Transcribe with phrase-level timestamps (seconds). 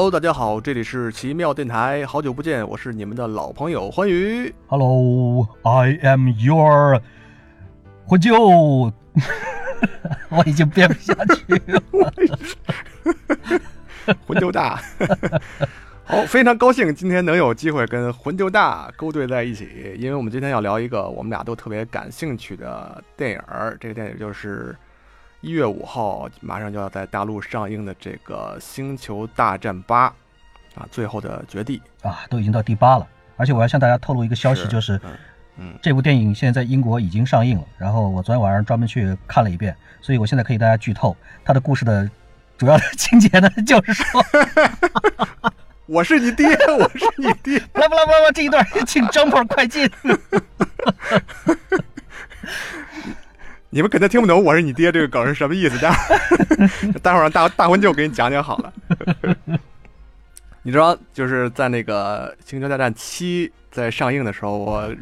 [0.00, 4.50] Hello，大家好，这里是奇妙电台，好久不见，我是你们的老朋友欢愉。
[4.66, 7.02] Hello，I am your
[10.30, 11.82] 我已经编不下去了。
[14.26, 14.80] 魂丢大，
[16.04, 24.74] 好，非常高兴今天能有机会跟魂丢大勾兑在一起，因为我们今天要聊一个我们俩都特别感兴趣的电影儿，这个电影就是
[25.40, 30.08] 一月五号马上就要在大陆上映的这个《星球大战八》
[30.74, 31.80] 啊，最后的绝地。
[32.02, 35.12] 啊，都已经到第八了，而且我要向大家透露一个消息，就是嗯
[35.56, 37.64] 嗯，这部电影现在在英国已经上映了。
[37.78, 42.08] 然后我昨天晚上专门去看了一遍，所以我现在可以大家剧透它的故事的
[42.58, 44.22] 主要的 情节呢，就是说，
[45.86, 46.46] 我是你爹，
[46.78, 47.58] 我是你爹。
[47.72, 49.90] 不啦不啦不啦，这一段请 Jumper 快进。
[53.72, 58.72] 你们肯定听不懂“我是你爹”这个梗是什么意思，待会儿 待会儿让大大婚舅给你讲讲好了。
[60.62, 64.92] 你知道，就是在那个《星球大战七》在上映的时候，我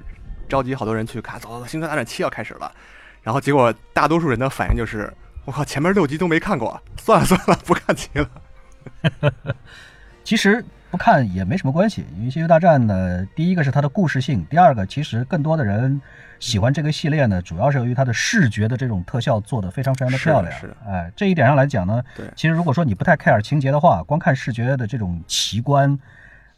[0.49, 2.71] 召集好多人去看，走走走，《星球大战七》要开始了。
[3.23, 5.11] 然后结果大多数人的反应就是
[5.47, 9.33] ：“我靠，前面六集都没看过，算了算了，不看集了。
[10.23, 16.01] 其实不看也没什么关系，因为《星球大战》呢，第一个是它的故事性，第二个其实更多的人
[16.41, 20.53] 喜欢这个系列呢，主要是由于它的视觉的这种特效做得非常非常的漂亮。
[20.61, 25.99] 是的哎，这一点上来讲呢，对其实如果说你不太 care 情节的话，光看视觉的这种奇观，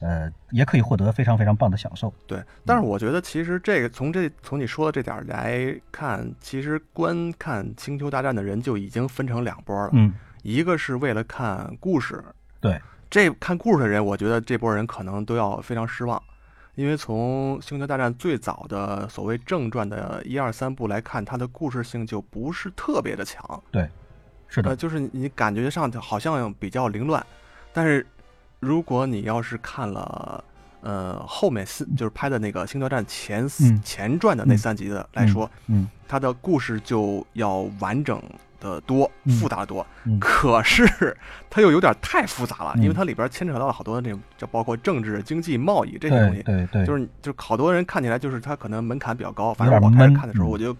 [0.00, 9.90] 呃，也可以获得非常非常棒的享受。”对，但是我觉得其实这个从这从你说的这点儿来看，其实观看《星球大战》的人就已经分成两波了。
[9.92, 10.12] 嗯，
[10.42, 12.22] 一个是为了看故事，
[12.60, 16.22] 对，这看故事的人，我觉得这波人可能都要非常失望，
[16.74, 23.88] 因为从《星球大战》最早的所谓正传的一二三部来看，它的故事性就不是特别的强，对
[24.48, 27.24] 是的呃，，就是你感觉上好像比较凌乱，
[27.72, 28.06] 但是
[28.58, 30.44] 如果你要是看了。
[30.82, 33.46] 呃，后面四就是拍的那个《星球大战前
[33.84, 38.18] 前传的那嗯三集的来说，嗯它的故事就要完整
[38.60, 39.32] 的多，嗯。
[39.32, 39.84] 复杂的多。
[40.04, 40.18] 嗯。
[40.20, 41.16] 可是
[41.48, 42.82] 它又有点太复杂了，嗯。
[42.82, 46.42] 因为它里边牵扯到了好多这种，就包括政治、经济、贸易这些东西。
[46.42, 50.50] 对对对，就是就是好多人看起来就是它可能门槛比较高，反正我开始看的时候，嗯。
[50.50, 50.76] 我就，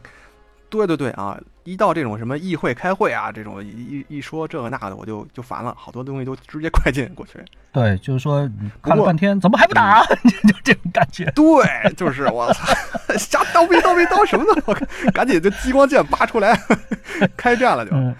[0.71, 7.39] 对对对啊，一到这种什么议会开会啊，这种一一一说这个那的，我就就烦了，好多东西都直接快进过去。
[7.73, 8.49] 对，就是说
[8.83, 10.03] 看了半天，怎么还不打？
[10.49, 11.25] 就这种感觉。
[11.33, 12.73] 对，就是我操，
[13.19, 14.63] 瞎 叨逼叨逼叨什么呢？
[14.67, 16.59] 我赶紧就激光剑拔出来，
[17.37, 17.93] 开战了就。
[17.93, 18.15] 嗯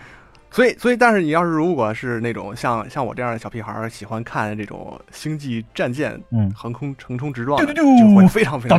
[0.51, 7.67] 所以，所以，但是你要是如果是那种像像我这样的小屁孩儿，喜欢看这种星际战舰嗯，横空横冲直撞就
[8.15, 8.79] 会非常非常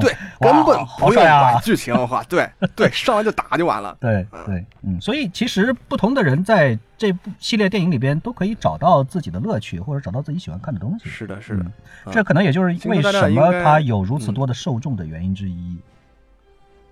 [0.00, 0.64] 对，根本
[0.98, 3.96] 不用管剧情的话，对 对，上来就打就完了。
[4.00, 11.08] 对对，嗯，所以其实不同的人在这部系列电影里边都可以找到自己的乐趣，或者找到自己喜欢看的东西。
[11.08, 11.66] 是的，是的。
[12.10, 14.34] 这可能也就是为什么它有如此嗯。
[14.34, 15.76] 多的受众的原因之一。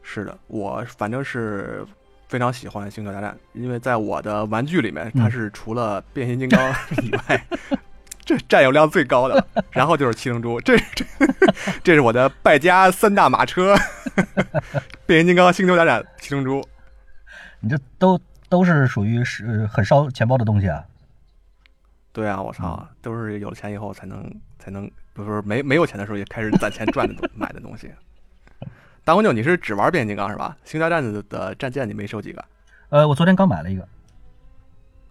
[0.02, 1.84] 是的，我反正是
[2.32, 7.46] 非常喜欢《星球大战》，因为在我的玩具里面，它嗯是除了变形金刚以外，
[8.24, 9.46] 这占有量最高的。
[9.70, 11.04] 然后就是七龙珠，这这
[11.84, 13.76] 这是我的败家三大马车：
[15.04, 16.66] 变形金刚、星球大战、七龙珠。
[17.60, 20.82] 你这都都是属于是很烧钱包的东西啊。
[22.14, 24.24] 对啊，我嗯操，都是有了钱以后才能
[24.58, 27.90] 才能，不是没没有钱的时候也开始攒钱赚的买的东西。
[29.04, 30.56] 大红牛，你是只玩变形金刚是吧？
[30.64, 32.44] 星球大战的的战舰你没收几个？
[32.90, 33.88] 呃，我昨天刚买了一个，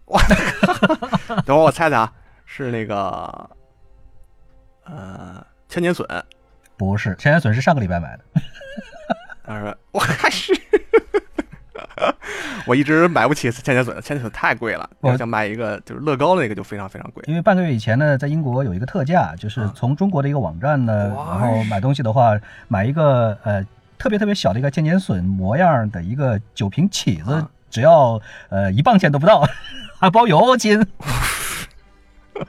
[1.46, 2.14] 等会儿我猜猜啊，
[2.46, 3.50] 是那个
[4.86, 6.06] 呃千年隼，
[6.78, 8.24] 不是，千年隼是上个礼拜买的。
[9.44, 10.54] 他说 我还是。
[12.68, 14.90] 我一直买不起千年隼，千年隼太贵了。
[15.02, 17.24] 我想买一个就是乐高的那个就非常非常贵。
[17.28, 23.66] 因为半个月以前呢，在英国有一个特价，就是啊从中国的一个网站呢，哇然后买东西的话，买一个呃
[24.02, 28.20] 特别特别小的一个尖尖笋模样的一个酒瓶起子，啊只要
[28.50, 29.48] 呃一磅钱都不到，
[30.02, 30.84] 还包邮亲。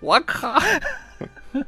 [0.00, 0.58] 我靠！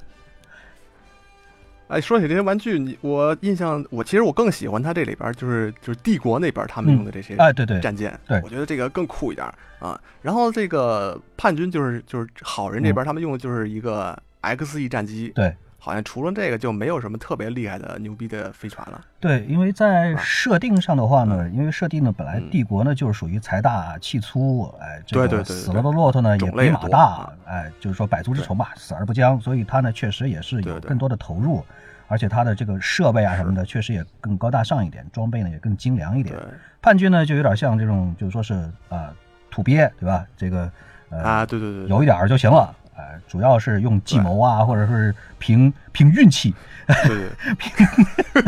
[1.86, 9.46] 哎，说起这些玩具，你我印象我其实我更喜欢它这里边就是就是帝国那边他们用的这些哎，对对，战舰，对我觉得这个更酷一点
[9.78, 9.98] 啊。
[10.20, 15.54] 然后这个叛军就是就是好人这边他们用的就是一个 X E 战机，对
[15.88, 19.00] 好像除了这个就没有什么特别厉害的牛逼的飞船了。
[19.18, 31.64] 对，因为在啊设定上的话呢，因为设定呢本来嗯帝国呢就是属于财大气粗，哎，这个对对对对死了的骆驼呢也比马大啊，哎，就是说百足之虫吧，死而不僵，所以它呢确实也是有更多的投入，
[32.06, 36.42] 而且它的这个设备啊什么的确实也更高大上一点，装备呢也更精良一对点。
[36.82, 39.08] 叛军呢就有点像这种，就是说是呃
[39.50, 40.26] 土鳖，对吧？
[40.36, 40.70] 这个
[41.08, 42.74] 呃，啊，对对对，对有一点儿就行了。
[42.98, 46.52] 哎，主要是用计谋啊，或者是凭凭运气，
[47.06, 47.30] 对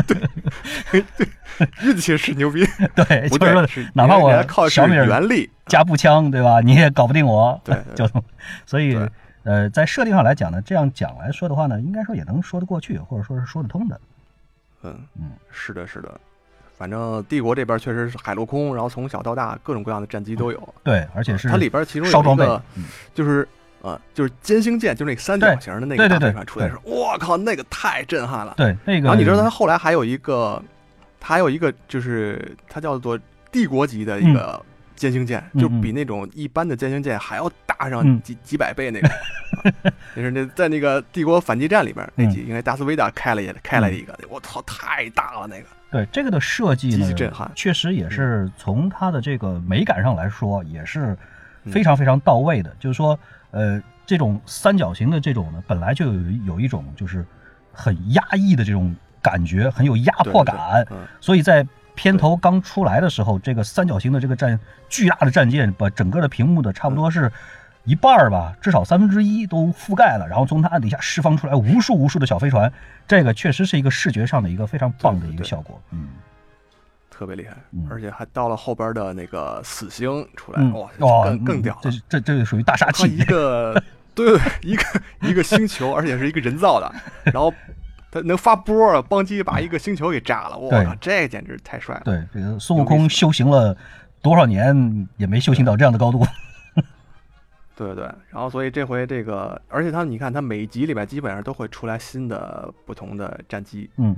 [0.05, 0.15] 对
[0.91, 6.59] 对对，运气是牛逼，对，不就是说哪怕我靠小米原力，加步枪，对吧？
[6.59, 8.23] 你也搞不定我，对对就
[8.65, 8.99] 所以
[9.43, 14.01] 呃，在设定上来讲呢，这样讲来说的话呢，应该说也能说得过去，或者说是说得通的。
[14.83, 16.19] 嗯嗯，是的，是的。
[16.77, 23.47] 反正帝国这边确实是海陆空，然后从小到大各种各样的战机都有，对，而且是它里边其中有烧装备一个，嗯就是
[23.81, 28.53] 呃，就是歼星舰，就是那个三角形的那个大飞船出来的时候，我靠，那个太震撼了。
[28.57, 29.07] 对那个。
[29.07, 30.61] 然后你知道它后来还有一个，
[31.19, 33.19] 它还有一个就是它叫做
[33.51, 34.61] 帝国级的一个
[34.97, 39.07] 歼星舰，嗯就比那种一般的歼星舰还要大上嗯几、几百倍那个。
[39.51, 45.65] 啊就是那在那个帝国反击战里边那集，嗯应该达斯维达开了也开了一个，我操，太大了那个。
[45.91, 51.17] 对这个的设计极呢，其震撼确实也是从它的这个美感上来说，也是
[51.65, 52.73] 嗯非常非常到位的。
[52.79, 53.17] 就是说，
[53.51, 57.25] 呃，这种三角形的这种呢，本来就有有一种就是
[57.71, 60.55] 很压抑的这种感觉，很有压迫感。
[60.55, 64.59] 对对对嗯所以在片头刚出来的时候，这个三角形的这个战
[64.89, 67.31] 巨大的战舰，把整个的屏幕的差不多是
[67.83, 70.25] 一半儿吧，至少三分之一都覆盖了。
[70.27, 72.71] 然后从它底下释放出来无数无数的小飞船，
[73.07, 75.79] 这个确实是一个视觉上的一个非常棒的一对对对个效果。
[75.91, 76.07] 嗯
[77.21, 80.89] 特别厉害，嗯而且还到了后边的那个死星出来，嗯，哇，
[81.25, 81.81] 更更屌了。
[81.83, 83.23] 这这这个属于大杀器一。
[83.25, 83.79] 个
[84.15, 84.83] 对一个
[85.29, 86.91] 一个星球，而且是一个人造的，
[87.25, 87.53] 然后
[88.09, 92.01] 它能发波儿，邦机把一个星球给炸了，我靠，这简直太帅了。
[92.05, 93.77] 对，这个孙悟空修行了
[94.23, 96.25] 多少年，也没修行到这样的高度。
[97.77, 104.15] 对对对，然后所以这回这个，而且他你看，他每一集里面基本上都会出来新的不同的战机，嗯，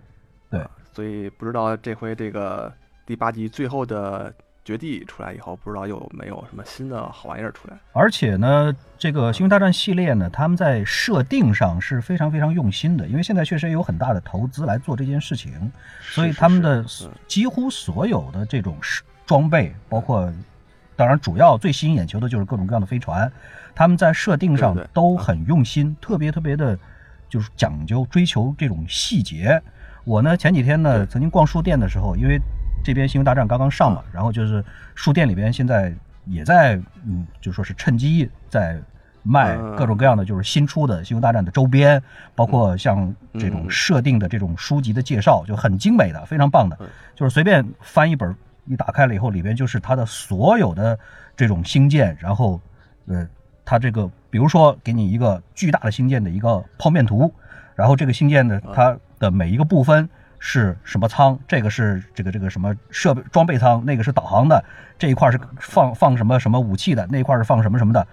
[0.49, 2.71] 对啊所以不知道这回这个
[3.05, 4.33] 第八集最后的
[4.63, 7.77] 绝地出来以后，不知道有没有什么新的好玩意儿出来。
[7.91, 15.71] 而且呢，这个《星球大战》系列呢，他们在设定上是非常非常用心的，因为现在确实有很大的投资来做这件事情，
[16.01, 16.85] 所以他们的
[17.27, 20.31] 几乎所有的这种是装备，包括
[20.95, 23.29] 当然主要最吸引眼球的就是各种各样的飞船，
[23.75, 26.79] 他们在设定上都很用心，特别特别的，
[27.27, 29.61] 就是讲究追求这种细节。
[30.05, 32.39] 我呢前几天呢曾经逛书店的时候，因为
[32.83, 34.63] 这边《星球大战》刚刚上嘛，然后就是
[34.93, 35.93] 书店里边现在
[36.25, 36.75] 也在
[37.05, 38.79] 嗯，就说是趁机在
[39.23, 42.01] 卖嗯各种各样的就是新出的《星球大战》的周边，
[42.35, 46.77] 包括像这种嗯设定的这种书籍的介绍，就很精美的，非常棒的。
[46.81, 48.35] 嗯，就是随便翻一本，
[48.65, 50.99] 一打开了以后，里边就是它的所有的
[51.37, 52.59] 这种星舰，然后
[53.07, 53.25] 呃，
[53.63, 57.33] 它这个比如说给你一个巨大的星舰的一个剖面图，
[57.75, 60.09] 然后这个星舰的啊它的每一个部分
[60.45, 64.61] 是什么舱，这个是这个这个什么设备装备舱，那个是导航的，
[64.99, 68.05] 这一块是放放什么什么武器的，那一块是放什么什么的，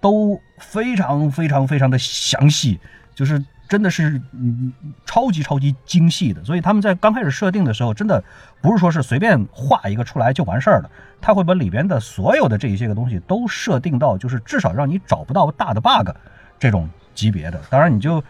[0.00, 2.80] 都非常非常非常的详细，
[3.14, 4.72] 就是真的是嗯
[5.04, 6.42] 超级超级精细的。
[6.42, 8.20] 所以他们在刚开始设定的时候，真的
[8.60, 16.10] 不是说是随便画一个出来就完事儿了，他会把里边的所有的这一些个东西都设定到，就是至少让你找不到大的 bug
[16.58, 17.60] 这种级别的。
[17.70, 18.20] 当然你就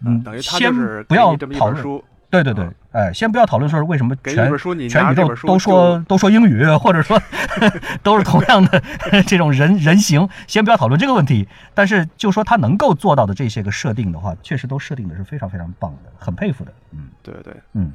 [0.00, 2.02] 嗯等于它先就是不要讨论。
[2.42, 4.34] 对对对嗯，哎，先不要讨论说是为什么全
[4.88, 7.20] 全宇宙都说都说英语，或者说
[8.02, 8.82] 都是同样的
[9.26, 11.46] 这种人人形，先不要讨论这个问题。
[11.74, 16.72] 但是就说他能够做到的这些个设定的话，确实都设定的是非常非常棒的，很佩服的。
[16.92, 17.92] 嗯对对对，嗯，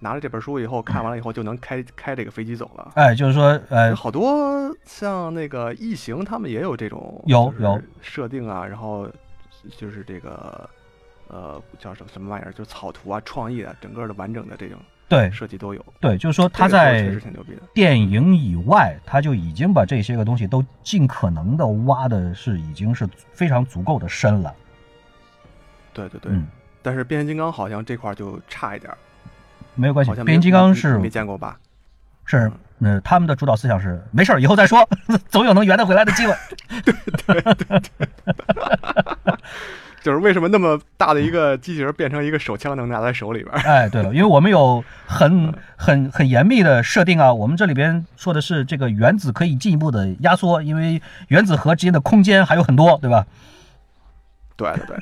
[0.00, 2.92] 拿了这本书以后看完了以后就能开开这个飞机走了。
[2.94, 9.08] 哎，就是说呃，好多像那个异形，他们也有这种有有设定啊，然后
[9.76, 10.68] 就是这个
[11.30, 15.84] 呃叫什么什么玩意儿，就草图啊、创意啊，整个的完整的这种对设计都有。
[16.00, 17.10] 对，就是说他在。
[17.74, 24.54] 电影以外，他就已经把这些个东西都尽可能的挖的是已经是非常足够的深了。
[25.92, 26.46] 对对对，嗯，
[26.82, 28.98] 但是变形金刚好像这块儿就差一点儿，
[29.74, 31.58] 没有关系变形金刚是没没见过吧？
[32.24, 34.88] 是，呃，他们的主导思想是没事儿，以后再说，
[35.28, 36.34] 总有能圆得回来的机会。
[40.02, 43.58] 就是为什么那么大的一个机器人变成一个手枪能拿在手里边儿？
[43.60, 53.26] 哎，对了，因为我们有很很很严密的设定啊，我们这里边说的是这个原子可以进一步的压缩，因为原子核之间的空间还有很多，对吧？
[54.56, 54.96] 对对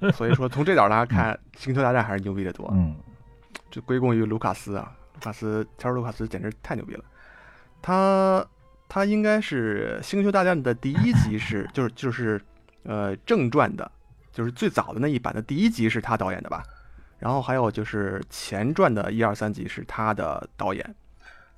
[0.00, 2.66] 对、啊所以说从这点儿来看，星球大战》还是牛逼的多。
[2.72, 2.94] 嗯，
[3.70, 7.04] 就归功于卢卡斯啊，卢卡斯，乔治·卢卡斯简直太牛逼了。
[7.82, 8.42] 他
[8.88, 12.40] 他应该是《星球大战》的第一集是就是就是
[12.84, 13.90] 呃正传的，
[14.32, 16.62] 就是最早的那一版的第一集是他导演的吧？
[17.18, 20.94] 然后还有就是前传的一二三集是他的导演。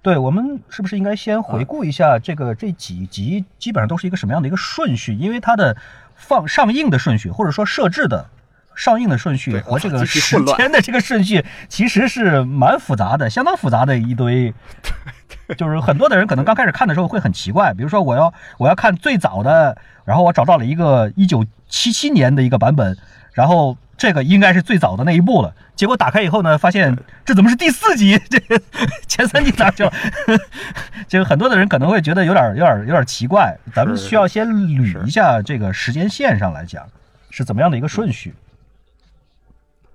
[0.02, 5.14] 对，我们是不是应该先回顾一下这个这几集基本上都是一个什么样的一个顺序？
[5.14, 5.74] 因为它的
[6.14, 8.28] 放上映的顺序，或者说设置的
[8.74, 14.52] 上映的顺序和这个时间的这个顺序，其实是蛮复杂的，相当复杂的一堆。
[15.58, 19.76] 就是很多的人可能刚开始看的时候会很奇怪，比如说我要我要看最早的，
[20.06, 22.96] 然后我找到了一个一九七七年的一个版本，
[23.32, 25.54] 然后这个应该是最早的那一部了。
[25.76, 28.18] 结果打开以后呢，发现这怎么是第四集？
[28.30, 28.58] 这个
[29.06, 29.92] 前三集哪儿去了？
[31.06, 33.54] 这个很多的人可能会觉得有点有点有点奇怪。
[33.74, 36.86] 咱们需要先捋一下这个时间线上来讲
[37.28, 38.32] 是怎么样的一个顺序。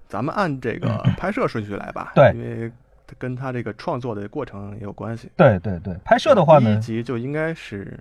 [0.09, 2.33] 咱们按这个拍摄顺序来吧，对。
[2.33, 2.69] 因为
[3.07, 5.31] 它跟他这个创作的过程也有关系。
[5.37, 7.97] 对对对，拍摄的话呢第一，集就应该是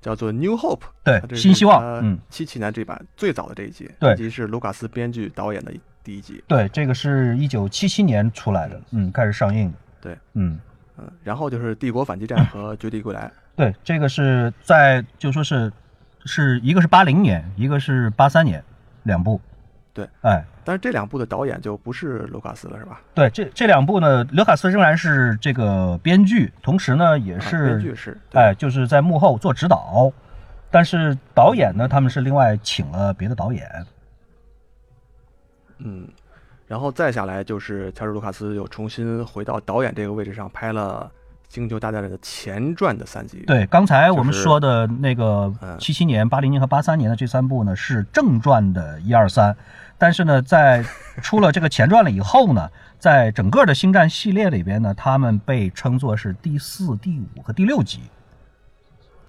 [0.00, 2.18] 叫做《New Hope》，对新希望嗯。
[2.28, 4.10] 七七年这版最早的这一集，对。
[4.10, 5.72] 这集是卢卡斯编剧导演的
[6.04, 9.72] 第一集，对，这个是一九七七年出来的，嗯，开始上映。
[10.00, 10.58] 对，嗯。
[10.98, 15.72] 嗯，然后就是《帝国反击战》 和《绝地归来》，对，这个是在就说是
[16.26, 18.62] 是一个是八零年，一个是八三年，
[19.04, 19.40] 两部。
[19.94, 23.00] 对，哎，但是这两部的导演就不是卢卡斯了，是吧？
[23.14, 30.12] 对，这这两部呢，卢卡斯仍然是这个编剧，同时呢也啊是、编剧是，对哎，就是在幕后做指导，
[30.70, 33.68] 但是导演呢，他们是另外请了别的导演。
[35.78, 36.06] 嗯，
[36.66, 41.10] 然后再下来就是乔治·卢卡斯又重新回到导演这个位置上，拍了
[41.50, 49.56] 《星球大战》的前传的三集。，对，刚才我们说的那个嗯七七年、八零年和八三年的这三部呢，是正传的一二三，
[49.98, 50.84] 但是呢，在
[51.20, 58.02] 出了这个前传了以后呢，在整个的星战系列里边呢，他们被称作是第四、第五和第六集。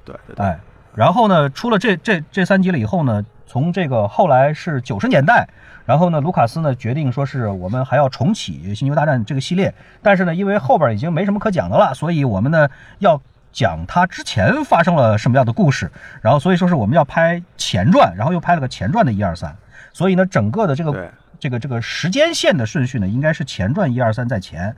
[0.05, 0.59] 对对对，哎，
[0.93, 5.45] 然后呢，出了这这这三集了以后呢，从这个后来是九十年代，
[5.85, 15.91] 然后呢，卢卡斯呢决定说是我们还要重启《星球大战》这个系列，但是呢，因为后边已经没什么可讲的了，所以我们呢要讲它之前发生了什么样的故事，
[16.21, 19.53] 然后所以说是我们要拍前传，然后又拍了个前传的一二三，
[19.91, 24.73] 所以呢，整个的这个这个这个时间线的顺序呢，应该是前传一二三在前，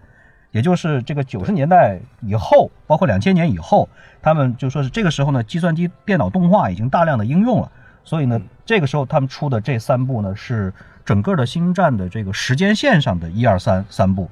[0.50, 3.88] 也就是这个九十年代以后，包括两千年以后，
[4.20, 7.72] 他们就说是这个时候呢，计算机电脑动画已经大量的应用了，
[8.04, 10.74] 所以呢，这个时候他们出的这三部呢，是
[11.06, 14.30] 整个的星战的这个时间线上的一二三三部。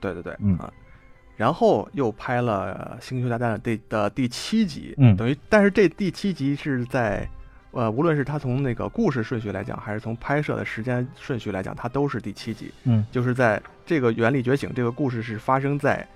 [0.00, 0.56] 对对对，嗯。
[0.58, 0.72] 啊，
[1.36, 5.16] 然后又拍了《星球大战》的第的第七集，嗯。
[5.16, 7.28] 等于，但是这第七集是在，
[7.72, 16.06] 呃，无论是他从那个故事顺序来讲，还是从拍摄的时间顺序来讲，它都是第七集，嗯，就是在这个《原力觉醒》这个故事是发生在，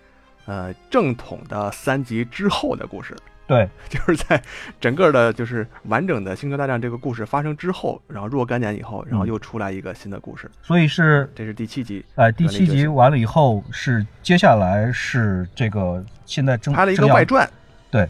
[0.44, 4.42] 呃，正统的三集之后的故事，对， 就是在
[4.80, 17.48] 整个的，就是完整的《星球大战》这个故事发生之后，然后若干年以后，然后嗯又出来一个新的故事，所以是这是第七集，呃第七集完了以后是接下来是这个现在正拍了一个外传，
[17.90, 18.08] 对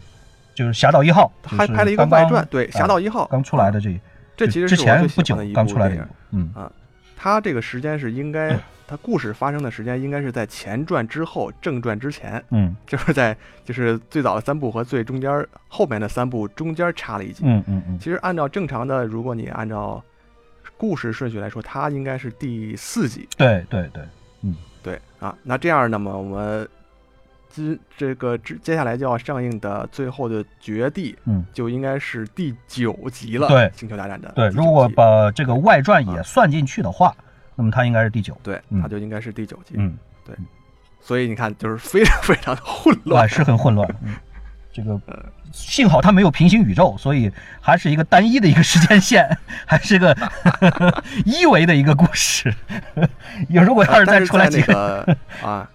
[0.55, 3.99] 就是《侠盗一号》，还拍了一个外传，对，《侠盗一号》刚出来的这
[4.35, 6.07] 这其实之前不久的刚出来的。
[6.31, 6.51] 嗯
[7.17, 8.57] 它这个时间是应该，
[8.87, 17.43] 它故事发生的时间应该是在前传之后，正传之前，嗯就是在就是最早的三部和最中间后面的三部中间插了一集。
[17.43, 20.01] 嗯嗯嗯，其实按照正常的，如果你按照
[20.77, 23.27] 故事顺序来说，它应该是第四集。
[23.35, 24.03] 对对对，
[24.43, 26.69] 嗯对啊，那这样，那么我们
[27.57, 31.43] 今这个之接下来就要上映的最后的绝地，嗯。
[31.53, 33.47] 就应该是第九集了。
[33.47, 37.15] 对星球大战的对，如果把这个外传也算进去的话，
[37.55, 38.37] 那么它应该是第九。
[38.43, 39.73] 对，嗯它就应该是第九集。
[39.77, 40.35] 嗯，对
[41.01, 43.29] 所以你看，就是非常 非常的混啊，乱。
[43.29, 43.89] 是很混乱。
[44.03, 44.13] 嗯，
[44.71, 49.27] 这个呃幸好它没有平行宇宙，所以还是一个单一的一个时间线，
[49.65, 50.15] 还是个
[51.25, 52.53] 一维的一个故事。
[53.49, 55.03] 有如果要是再出来几个，
[55.41, 55.67] 个啊，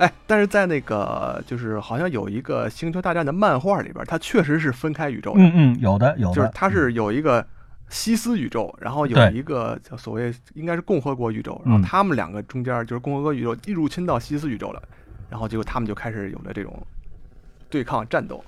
[0.00, 7.46] 哎，但是在那个就是好像有一个《星球大战》的漫画里边，它确实是分开宇宙的，嗯嗯，有的有的，就是它是有一个
[7.90, 14.82] 西斯宇宙，然后有一个叫所谓应该是共和国宇宙，然后嗯他们两个中间就是共和国宇宙一入侵到西斯宇宙了，
[15.28, 16.82] 然后结果他们就开始有了这种
[17.68, 18.42] 对抗战斗。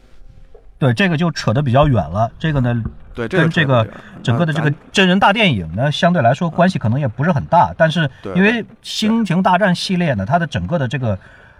[0.79, 2.29] 对这个就扯得比较远了。
[2.41, 2.83] 这个呢，
[3.15, 3.87] 对，这跟这个
[4.21, 11.17] 整个的这个真人大电影呢，相对来说关系可能也不是很大，但是对因为《星球大战》系列呢，它的整个的这个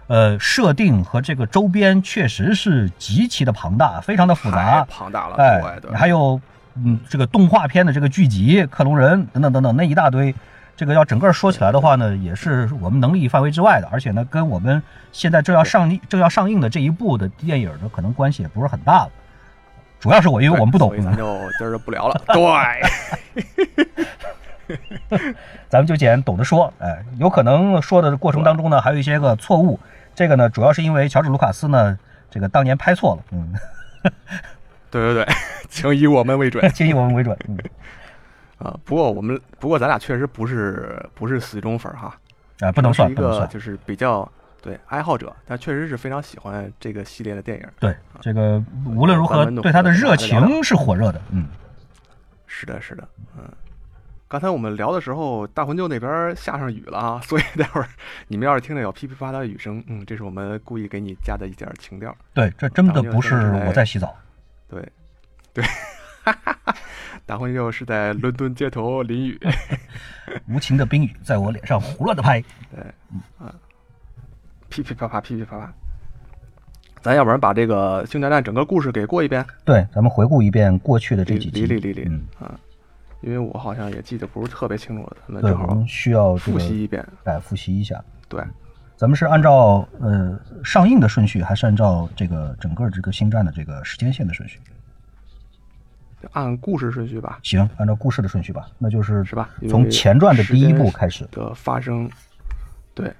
[0.07, 4.85] 呃设定和这个周边确实是极其的庞大，非常的复杂。
[4.89, 6.39] 庞大了，哎对，对，还有
[6.75, 10.33] 嗯这个动画片的这个剧集、克隆人等等等等那一大堆。
[10.75, 14.81] 这个要整个说起来的话呢，也是我们能力范围之外的，而且呢，跟我们
[15.11, 19.09] 现在正要上映正要上映的这一部的电影呢，可能关系也不是很大了。
[19.99, 22.21] 主要是我，因为我们不懂所以，咱就今儿就不聊了。
[22.25, 23.43] 对，
[25.69, 29.79] 咱们就捡懂的说，哎，有可能说的过程当中呢，还有一些个错误，
[30.15, 31.97] 这个呢，主要是因为乔治·卢卡斯呢，
[32.29, 33.53] 这个当年拍错了，嗯，
[34.89, 35.33] 对 对对，
[35.69, 37.57] 请以我们为准请以我们为准，嗯
[38.59, 38.77] 啊。
[38.85, 42.15] 不过我们不过咱俩确实不是不是死忠粉哈，
[42.59, 43.45] 啊，不能算，一不能算。
[43.45, 44.29] 个就是比较
[44.61, 47.67] 对爱好者，但确实是非常喜欢这个系列的电影。
[47.79, 51.47] 对，这个无论如何对他的热情是火热的，嗯，
[52.47, 53.43] 是的，是的，嗯。
[54.33, 57.87] 刚才我们聊的时候，大魂舅那边下上雨了啊， 所以待会儿
[58.27, 62.17] 你们要是听着有噼噼啪啪的雨声，嗯，这是我们故意给你加的一点情调。
[62.33, 63.35] 对，这真的不是
[63.67, 64.15] 我在洗澡，
[64.67, 64.83] 对，
[65.53, 65.63] 对，
[67.27, 69.39] 大魂舅是在伦敦街头淋雨。
[70.49, 72.41] 无情的冰雨在我脸上胡乱的拍，
[72.73, 72.83] 对，
[73.37, 73.53] 啊，
[74.67, 75.71] 噼噼啪啪，噼噼啪啪。
[77.03, 82.59] 咱要不然把这个《星球大战》整个故事给过一遍，对，咱们回顾一遍过去的这几集，理理理理嗯，啊，
[83.23, 87.05] 因为我好像也记得不是特别清楚了，咱们，正好需要复习一遍。
[87.23, 88.03] 哎复习一下。
[88.27, 88.43] 对，
[88.97, 94.59] 咱们是按照呃上映的顺序，还是按照这个整个这个星战的这个时间线的顺序？
[96.21, 99.49] 就按故事顺序吧，行，按照故事的顺序吧，那就是是吧？
[99.69, 101.27] 从前传的第一部开始。
[101.31, 102.09] 的发生，
[102.93, 103.13] 对，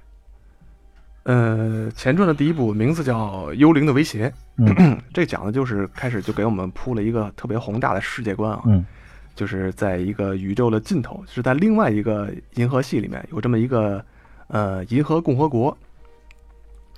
[1.24, 8.84] 呃，前传的第一部名字叫《幽灵的威胁》，嗯 这讲的就是开始就给我们铺了一个特别宏大的世界观啊，嗯
[9.34, 14.04] 就是在一个宇宙的尽头，是在另外一个银河系里面有这么一个
[14.48, 15.76] 呃银河共和国。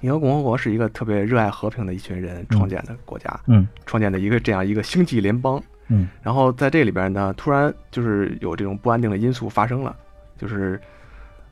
[0.02, 5.60] 银河共和国是一个特别热爱和平的一群人创建的国家，嗯创建的一个这样一个星际联邦。
[5.88, 9.96] 嗯然后在这里边呢，突然就是有这种不安定的因素发生了，
[10.36, 10.78] 就是，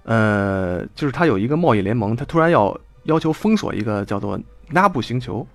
[0.02, 4.38] 呃，就是他有一个贸易联盟，他突然要要求封锁一个叫做
[4.70, 5.46] 拉布星球，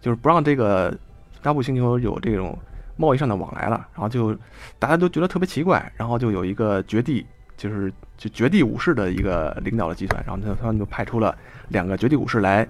[0.00, 0.94] 就是不让这个
[1.42, 2.58] 拉布星球有这种
[2.96, 3.86] 贸易上的往来了。
[3.94, 4.36] 然后就
[4.78, 7.24] 大家都觉得特别奇怪，然后就有一个绝地，
[7.56, 11.36] 就是就绝地武士的一个领导的集团，然后他他们就派出了
[11.68, 12.66] 两个绝地武士来，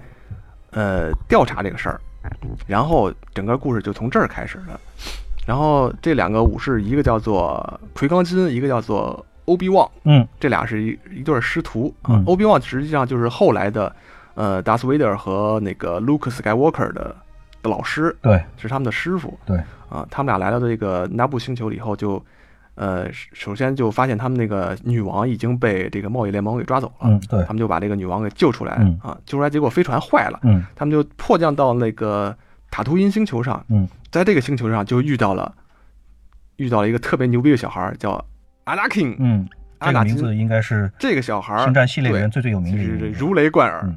[0.71, 1.99] 呃，调查这个事儿。
[2.67, 4.77] 然后整个故事就从这儿开始了。
[5.45, 12.23] 然后这两个武士，一个叫做奎刚金，一个叫做欧比旺，嗯这俩是一一对儿师徒啊嗯。
[12.27, 13.95] 欧比旺实际上就是后来的，
[14.35, 17.15] 呃，达斯维德尔和那个 Luke Skywalker 的
[17.63, 19.57] 的老师，对是他们的师傅对，
[19.89, 20.07] 啊。
[20.09, 22.23] 他们俩来到这个纳布星球以后就，
[22.75, 32.35] 呃，首先就发现他们那个女王已经被这个贸易联盟给抓走了，嗯对他们就把这个女王给救出来嗯啊，救出来，结果飞船坏了，嗯他们就迫降到那个
[32.69, 35.53] 塔图因星球上，嗯在这个星球上就遇到了
[36.57, 38.23] 遇到了一个特别牛逼的小孩，叫
[38.63, 39.15] 阿拉 king。
[39.19, 39.47] 嗯，
[39.79, 43.81] 这个名字应该是这个小孩儿星战系列里面最最有名就的如雷贯耳。
[43.85, 43.95] 嗯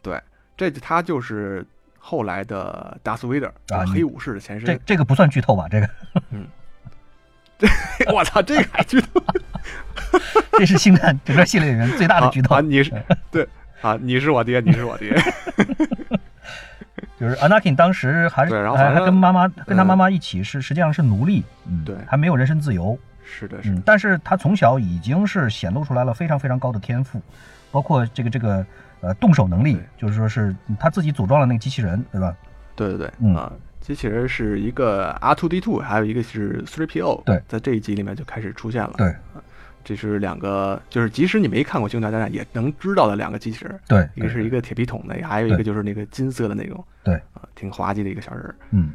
[0.00, 0.18] 对，
[0.56, 1.66] 这他就是
[2.08, 4.64] 后来的达斯维德尔，啊黑武士的前身。
[4.66, 5.66] 这这个不算剧透吧？
[5.70, 5.90] 这个
[6.30, 6.46] 嗯
[8.14, 9.20] 我操，这个还剧透
[10.56, 12.90] 这是星战整个系列里面最大的剧透啊！，你是
[13.30, 13.46] 对
[13.82, 15.14] 啊，你是我爹，你是我爹。
[17.20, 27.20] 就是 Anakin 当时还是还还对然后还跟妈妈跟他嗯妈妈一起是实际上是奴隶，嗯，对还没有人身自由，是的，是的，，嗯但是他从小已经是显露出来了非常非常高的天赋，
[27.70, 28.64] 包括这个这个
[29.00, 32.36] 呃动手能力，就是说是他自己组装了那个机器人，对吧？
[32.74, 37.24] 对对对，嗯啊，机器人是一个 R two D two，还有一个是 Three PO。
[37.24, 38.94] 对在这一集里面就开始出现了。
[38.96, 39.14] 对
[39.84, 43.80] 这是两个，就是即使你没看过《星球大战》，也能知道的两个机器人。
[43.88, 48.54] 对，一个是一个铁皮桶的，还有一个就是那个金色的那种，对，啊，挺滑稽的一个小人儿。
[48.70, 48.92] 嗯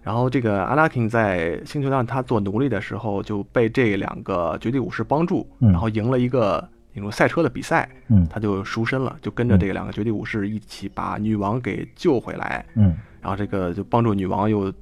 [0.00, 8.26] 然后这个阿拉丁在星球上他做奴隶的时候，就被这两个绝地武士帮助，嗯然后赢了一个那种赛车的比赛，嗯。
[8.28, 12.96] 他就赎身了，就跟着这两个绝地武士一起把女王给救回来，嗯。
[13.20, 14.72] 然后这个就帮助女王又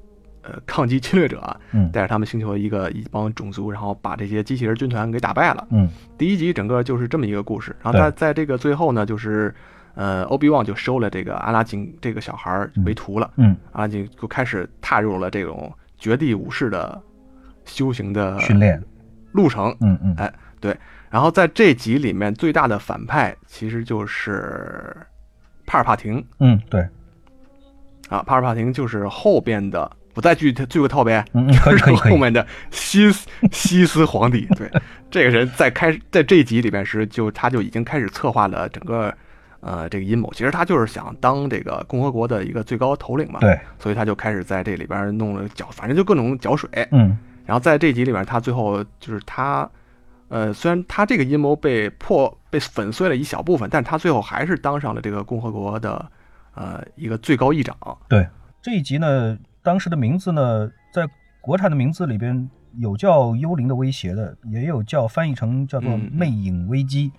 [0.42, 1.90] 呃抗击侵略者，嗯。
[1.90, 5.66] 带着他们星球的一个一帮种族，然后把这些机器人军团给打败了。
[5.70, 5.88] 嗯。
[6.16, 9.54] 第一集整个就是这么一个故事，然后他在在这个最后呢，就是
[9.94, 17.02] 呃欧比旺就收了这个阿拉金这个小孩儿为徒了，嗯，阿拉金就开始踏入了这种绝地武士的
[17.64, 18.82] 修行的训练，
[19.32, 19.74] 路程。
[19.80, 20.14] 嗯嗯。
[20.16, 20.32] 哎
[21.10, 24.96] 然后在这集里面最大的反派其实就是
[25.66, 26.80] 帕尔帕廷嗯，对，
[28.08, 29.90] 啊，帕尔帕廷就是后边的。
[30.14, 34.66] 不再剧剧个透呗，嗯嗯， 可以可以可以，后面的西斯 西斯皇帝，对
[35.10, 39.14] 这个人在开在这集里面时，就他就已经开始策划了整个
[39.60, 40.32] 呃这个阴谋。
[40.32, 46.70] 其实他就是想当这个共和国的一个最高头领嘛，对，所以他就开始在这里边弄了搅，反正就各种搅水。
[46.92, 49.70] 嗯然后在这集里边，他最后就是他，
[50.28, 56.10] 呃，虽然他这个阴谋被破被粉碎了一小部分，但是他最后还是当上了这个共和国的
[56.54, 57.76] 呃一个最高议长。
[58.08, 58.26] 对，
[58.60, 61.08] 这一集呢，当时的名字呢，在
[61.40, 67.10] 国产的名字里边有叫《幽灵的威胁》的，也有叫翻译成叫做嗯《魅影危机》。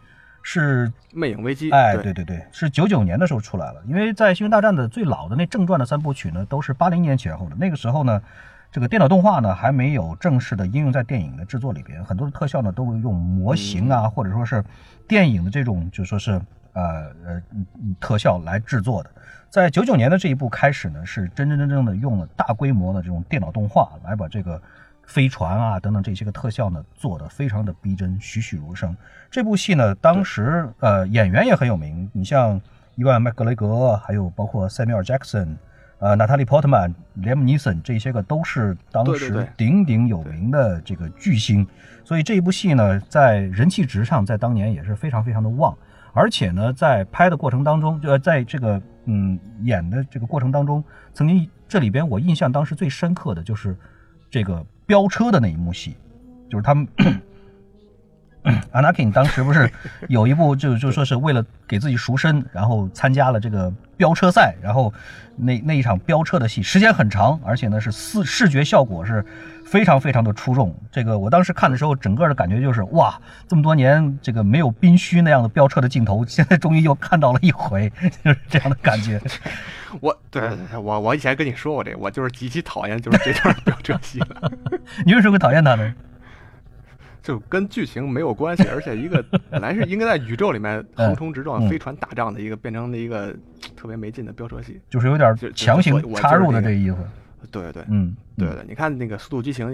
[0.50, 3.82] 是魅影危机，哎，对对对对，是九九年的时候出来了。
[3.86, 7.56] 因为在《星球大战》的最老的那正传的三部曲呢，都是八零年前后的。
[7.60, 8.22] 那个时候呢，
[8.78, 14.63] 这个电脑动画呢还没有正式的应用在电影的制作里边，很多的特效呢都是用模型啊，或者说是
[15.08, 16.40] 电影的这种就说是
[16.74, 17.42] 呃呃
[18.00, 19.10] 特效来制作的。
[19.50, 24.62] 在九九年的这一部开始呢，是真真正正的用了大规模的这种电脑动画来把这个
[25.08, 28.96] 飞船啊等等这些个特效呢做的非常的逼真，栩栩如生。
[29.32, 32.62] 这部戏呢，当时呃演员也很有名，你像
[32.94, 35.58] 伊万麦格雷格，还有包括塞缪尔杰克逊。
[36.00, 41.68] 呃，娜塔莉·波特曼、雷姆尼森这些个都是当时鼎鼎有名的这个巨星，
[42.04, 45.76] 所以这一部戏呢，在人气值上，在当年也是非常非常的旺。
[46.14, 50.84] 而且呢，在拍的过程当中，就，在这个嗯演的这个过程当中，
[51.14, 53.76] 曾经这里边我印象当时最深刻的就是
[54.30, 55.96] 这个飙车的那一幕戏，
[56.50, 56.88] 就是他们
[58.72, 59.72] Anakin 当时不是
[60.08, 64.94] 有一部就就说是为了给自己赎身，然后参加了这个飙车赛，然后
[65.36, 69.26] 那那一场飙车的戏时间很长，而且呢是视视觉效果是
[69.66, 70.74] 非常非常的出众。
[70.92, 77.92] 这个我当时看的时候，整个的感觉就是哇，这么多年这个没有宾虚那样的飙车的镜头，现在终于又看到了一回，
[78.24, 79.20] 就是这样的感觉。
[80.02, 84.52] 我对对对我我以前跟你说过这个，我就是极其讨厌就是这段飙车戏了，
[85.06, 85.94] 你为什么会讨厌他呢？
[87.28, 93.36] 就跟剧情没有关系，而且一个 本来是应该在宇宙里面横冲直撞、嗯飞船打仗的一个，变成了一个
[93.76, 94.80] 特别没劲的飙车戏。
[94.90, 96.96] 就是有点强行插入的这意思。
[97.52, 99.70] 对对对，嗯，对对，你看那个《速度激情》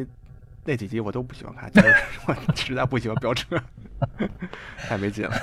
[0.65, 1.93] 那几集我都不喜欢看，就是
[2.25, 3.55] 我实在不喜欢飙车，
[4.89, 5.35] 太没劲了。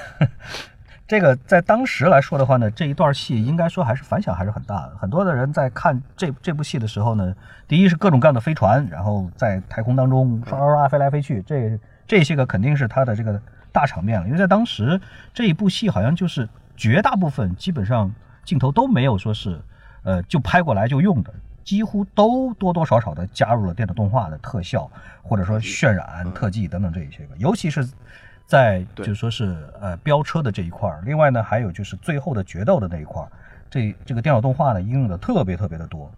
[1.06, 4.96] 这个在当时来说的话呢，这一段戏应该说还是反响还是很大的。
[4.96, 7.34] 很多的人在看这这部戏的时候呢，
[7.68, 11.78] 第一是各种各样的飞船，然后在太空当中唰唰唰飞来飞去，这
[12.10, 14.26] 这些个肯定是它的这个大场面了。
[14.26, 15.00] 因为在当时
[15.32, 18.12] 这一部戏好像就是绝大部分基本上
[18.44, 19.60] 镜头都没有说是
[20.02, 24.90] 呃就拍过来就用的，几乎都多多少少的加入了电脑动画的特效
[25.22, 27.88] 或者说渲染、特技等等这一些个，尤其是。
[28.50, 33.28] 在对就说是呃飙车的这一块儿，另外呢还有就是最后的决斗的那一块儿，
[33.70, 36.10] 这这个电脑动画呢应用的特别特别的多，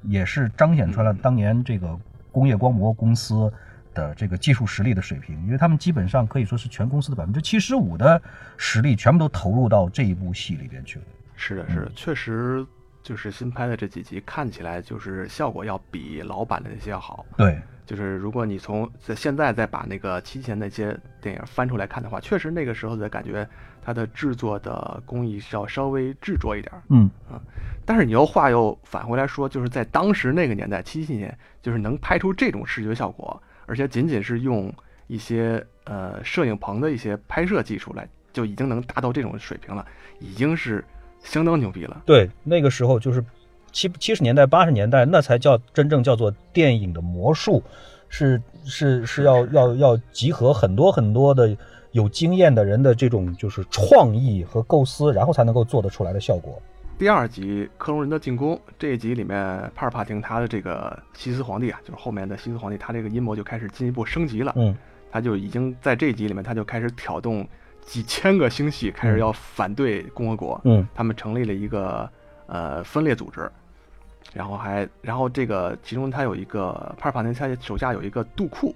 [0.00, 1.94] 也是彰显出来了当年这个
[2.32, 3.52] 工业光魔公司
[3.94, 8.20] 的这个技术实力的水平，因为他们基本上可以说是全公司的百分之七十五的
[8.56, 11.04] 实力全部都投入到这一部戏里边去了。
[11.36, 12.64] 是的，是的，确实
[13.02, 17.24] 就是新拍的这几集看起来就是效果要比老版的那些要好。
[17.36, 23.46] 对，就是如果你从在现在再把那个七前那些电影翻出来看的话，确实那个时候的感觉，
[23.84, 27.42] 它的制作的工艺是要稍微执着一点嗯啊，
[27.84, 34.72] 但是你又话又返回来说，就是在当时那个年代，七七年，就是能拍出这种视觉效果，而且仅仅是用
[35.06, 39.86] 一些呃摄影棚的一些拍摄技术来，就已经能达到这种水平了，
[40.20, 40.84] 已经是
[41.22, 42.02] 相当牛逼了。
[42.06, 43.24] 对，那个时候就是
[43.72, 47.62] 七七十年代、八十年代，那才叫真正叫做电影的魔术，
[48.08, 51.56] 是是是要要要集合很多很多的
[51.92, 56.60] 有经验的人的这种就是创意和构思，然后才能够做得出来的效果。
[56.96, 59.36] 第二集克隆人的进攻这一集里面，
[59.74, 64.52] 帕尔帕廷他的这个西斯皇帝啊，就是后面的西斯皇帝，他这个阴谋就开始进一步升级了。
[64.56, 64.74] 嗯，
[65.10, 67.46] 他就已经在这一集里面，他就开始挑动
[67.80, 70.60] 几千个星系，开始要反对共和国。
[70.64, 72.08] 嗯他们成立了一个
[72.46, 73.50] 呃分裂组织，
[74.32, 78.72] 然后还然后这个其中他有一个帕尔帕廷他手下有一个杜库，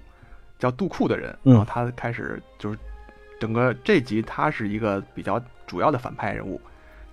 [0.59, 2.77] 叫杜库的人，嗯然后他开始就是
[3.39, 6.59] 整个这集他是一个比较主要的反派人物。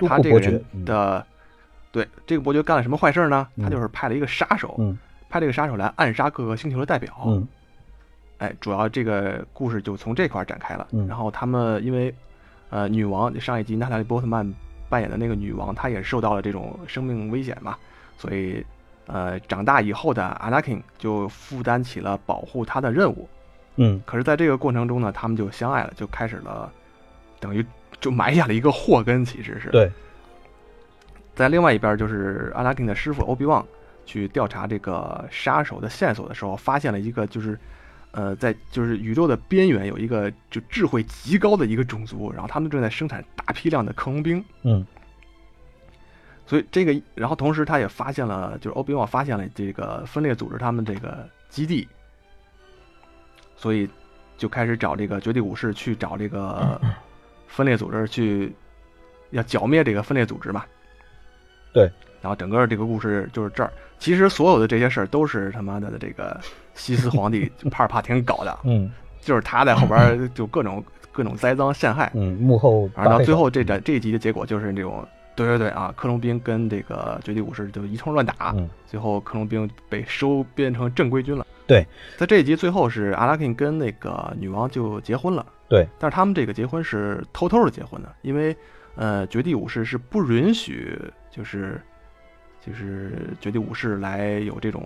[0.01, 1.25] 他这个人的，
[1.93, 3.47] 对这个伯爵干了什么坏事呢？
[3.57, 7.13] 嗯他就是派了一个杀手，嗯派这个杀手来暗杀各个星球的代表。
[7.27, 7.47] 嗯
[8.39, 10.87] 哎，主要这个故事就从这块儿展开了。
[10.93, 12.15] 嗯然后他们因为，
[12.69, 14.47] 呃，女王上一集娜塔莉波特曼
[14.91, 17.79] 扮演的那个女王，她也受到了这种生命危险嘛，
[18.19, 18.63] 所以，
[19.07, 23.27] 呃，长大以后的 Anakin 就负担起了保护她的任务。
[23.77, 26.71] 嗯可是，在这个过程中呢，他们就相爱了，就开始了，
[27.41, 27.65] 等于
[28.01, 29.69] 就埋下了一个祸根，其实是。
[29.71, 29.91] 对，
[31.35, 33.67] 在另外一边，就是阿拉丁的师傅欧比旺
[34.05, 37.59] 去调查这个杀手的线索的时候，发现了一个就是，
[38.13, 44.45] 呃，在就是宇宙的边缘有一个就智慧极高的一个种族，然后他们正在生产大批量的克隆兵。
[44.63, 44.87] 嗯
[46.49, 51.89] 所以这个，然后同时他也发现了，就是欧比旺发现了这个分裂组织他们这个基地，
[53.57, 53.91] 所以
[54.37, 56.81] 就开始找这个绝地武士去找这个
[57.47, 58.55] 分裂组织去，
[59.31, 60.65] 要剿灭这个分裂组织嘛。
[61.73, 61.91] 对。
[62.23, 66.41] 然后整个这个故事就是这儿，其实所有的这些事儿都是他妈的这个
[66.75, 70.83] 西斯皇帝帕尔帕廷搞的，嗯就是他在后边儿就各种
[71.13, 75.07] 各种栽赃陷害，嗯，幕后然后到最后这这这一集的结果就是这种，
[75.37, 81.47] 对对对啊，克隆兵跟这个绝地武士就一通乱打，嗯最后克隆兵被收编成正规军了。
[81.69, 88.57] 对，在这一集最后是阿拉肯跟那个女王就结婚了，对，但是他们这个结婚是偷偷的结婚的，因为
[88.95, 90.99] 呃绝地武士是不允许
[91.31, 91.81] 就是
[92.65, 94.83] 就是绝地武士来有这种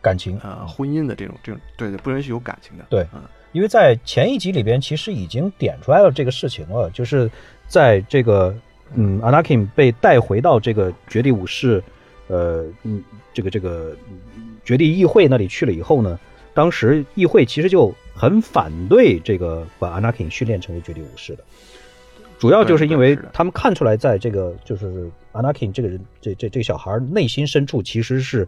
[0.00, 3.06] 感情，呃婚姻的这种这种对对不允许有感情的，对。
[3.14, 3.22] 嗯。
[3.52, 7.30] 因为在前一集里边其实已经点出来了这个事情了，就是
[7.66, 8.54] 在这个
[8.94, 11.82] 嗯 Anakin 被带回到这个绝地武士，
[12.26, 13.02] 呃嗯
[13.32, 16.18] 这个这个嗯绝地议会那里去了以后呢，
[16.52, 21.44] 当时议会其实就很反对这个把 Anakin 训练成为绝地武士的。
[22.38, 28.46] 主要就是因为他们看出来，在这个就是 Anakin 这个人，这这这个小孩内心深处其实是，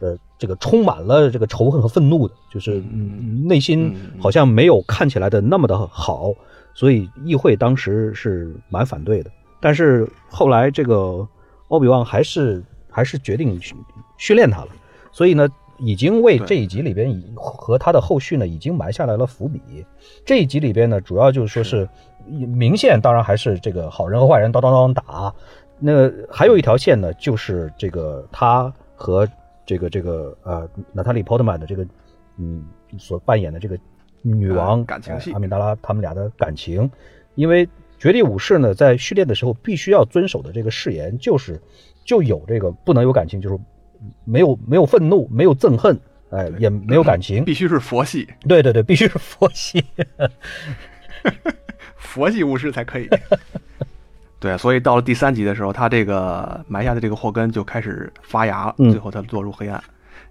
[0.00, 6.34] 呃，这个充满了这个仇恨和愤怒的，就是嗯内心嗯好像没有看起来的那么的好，
[6.74, 9.30] 所以议会当时是蛮反对的。
[9.60, 11.26] 但是后来这个
[11.68, 13.74] 欧比旺还是还是决定训
[14.18, 14.68] 训练他了，
[15.10, 15.48] 所以呢，
[15.78, 19.60] 已经为这一集里边已和他的后续呢已经埋下来了伏笔。
[20.24, 21.88] 这一集里边呢，主要就是说是
[22.28, 25.34] 明线，当然还是这个好人和坏人当当当打。
[25.78, 29.28] 那还有一条线呢，就是这个他和
[29.66, 31.84] 这个这个呃娜塔莉·波特曼的这个
[32.36, 32.64] 嗯
[32.98, 33.76] 所扮演的这个
[34.22, 36.88] 女王、呃感情戏呃阿米达拉他们俩的感情，
[37.34, 41.60] 因为绝地武士呢在训练的时候必须要遵守的这个誓言就是
[42.04, 43.58] 就有这个不能有感情，就是
[44.24, 45.98] 没有没有愤怒，没有憎恨，
[46.30, 47.44] 哎，也没有感情。
[47.46, 49.84] 必须是佛系，对对对，必须是佛系。
[51.96, 53.08] 佛系巫师才可以。
[54.40, 59.82] 对，所以到了第三集的时候，他这个埋下的这个祸根就开始发芽，了最后他落入黑暗。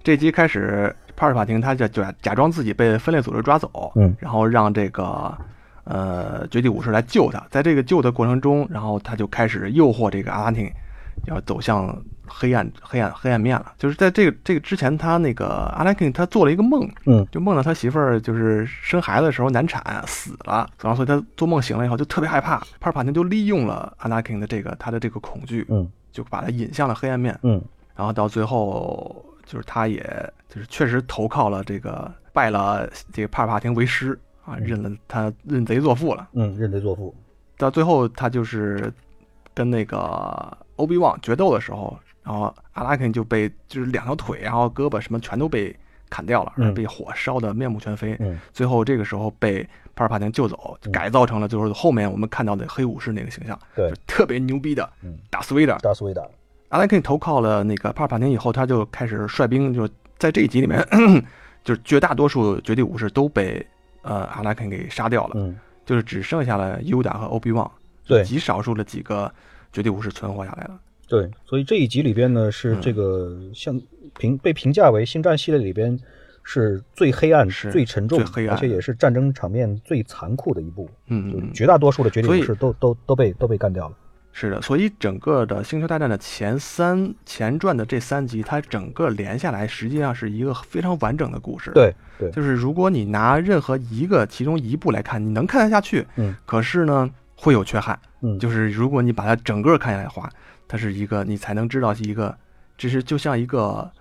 [0.03, 5.33] 这集开始，帕尔法廷他就假假装自己被分裂组织抓走，嗯然后让这个
[5.85, 7.41] 呃绝地武士来救他。
[7.49, 10.69] 在这个救的过程中，然后他就开始诱惑这个阿拉丁，
[11.27, 11.87] 要走向
[12.27, 13.73] 黑暗黑暗黑暗面了。
[13.77, 22.57] 就是在这个这个之前，他那个阿拉汀他做了一个梦，嗯就梦到他媳妇儿就是生孩子的时候难产死了，然后所以他做梦醒了以后就特别害怕。
[22.79, 27.37] 帕尔帕廷就利用了阿拉肯的这个他的这个恐惧，嗯就把他引向了黑暗面。
[27.43, 27.61] 嗯
[27.95, 30.01] 然后到最后，就是他也
[30.49, 36.27] 就是确实投靠了这个拜了这个帕尔帕廷为师啊，认了他认贼作父了。
[36.33, 37.13] 嗯，认贼作父。
[37.57, 38.91] 到最后，他就是
[39.53, 45.75] 跟那个欧比旺决斗的时候，然后阿拉肯就被就是两条腿，然后胳膊什么全都被
[46.09, 48.15] 砍掉了，被火烧的面目全非。
[48.19, 55.77] 嗯最后这个时候被帕尔帕廷救走，嗯改造成了就是后面我们看到的黑武士那个形象，对就特别牛逼的嗯，达斯维达。
[55.79, 56.21] 达斯维达。
[56.69, 60.79] 阿拉肯投靠了那个帕尔帕廷以后，他就开始率兵，就在这一集里面，
[61.65, 63.65] 就是绝大多数绝地武士都被
[64.03, 67.69] 呃阿拉肯给杀掉了，嗯，就是只剩下了尤达和欧比旺，
[68.05, 69.29] 对极少数的几个
[69.73, 70.79] 绝地武士存活下来了。
[71.11, 73.77] 对，所以这一集里边呢，是嗯这个像
[74.17, 75.99] 评被评价为星战系列里边
[76.41, 80.89] 是最黑暗、是最沉重，最黑暗而且也是战争场面最残酷的一部。
[81.07, 83.95] 嗯嗯，绝大多数的绝地武士都都都被都被干掉了。
[84.33, 100.29] 是的，所以整个的《星球大战》的前三前传的这三集，它整个连下来，实际上是一个非常完整的故事。，对对，就是如果你拿任何一个其中一部来看，你能看得下去，嗯，可是呢会有缺憾，嗯，就是如果你把它整个看下来的话，
[100.71, 102.33] 它是一个你才能知道是一个，
[102.77, 103.91] 只是就像一个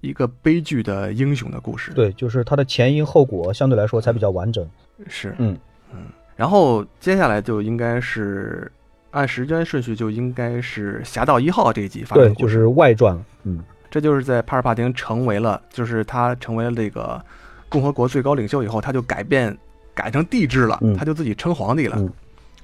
[0.00, 4.64] 一个悲剧的英雄的故事。，对，就是它的前因后果相对来说才比较完整。
[5.08, 5.58] 是，嗯
[5.92, 5.98] 嗯
[6.36, 8.70] 然后接下来就应该是
[9.10, 12.54] 按时间顺序，就应该是《侠盗一号》这一集发生对，的故事。
[12.54, 13.24] 就是外传了。
[13.42, 17.20] 嗯这就是在帕尔帕廷成为了，就是他成为了这个
[17.68, 19.58] 共和国最高领袖以后，他就改变
[19.92, 21.96] 改成帝制了，嗯他就自己称皇帝了。
[21.98, 22.08] 嗯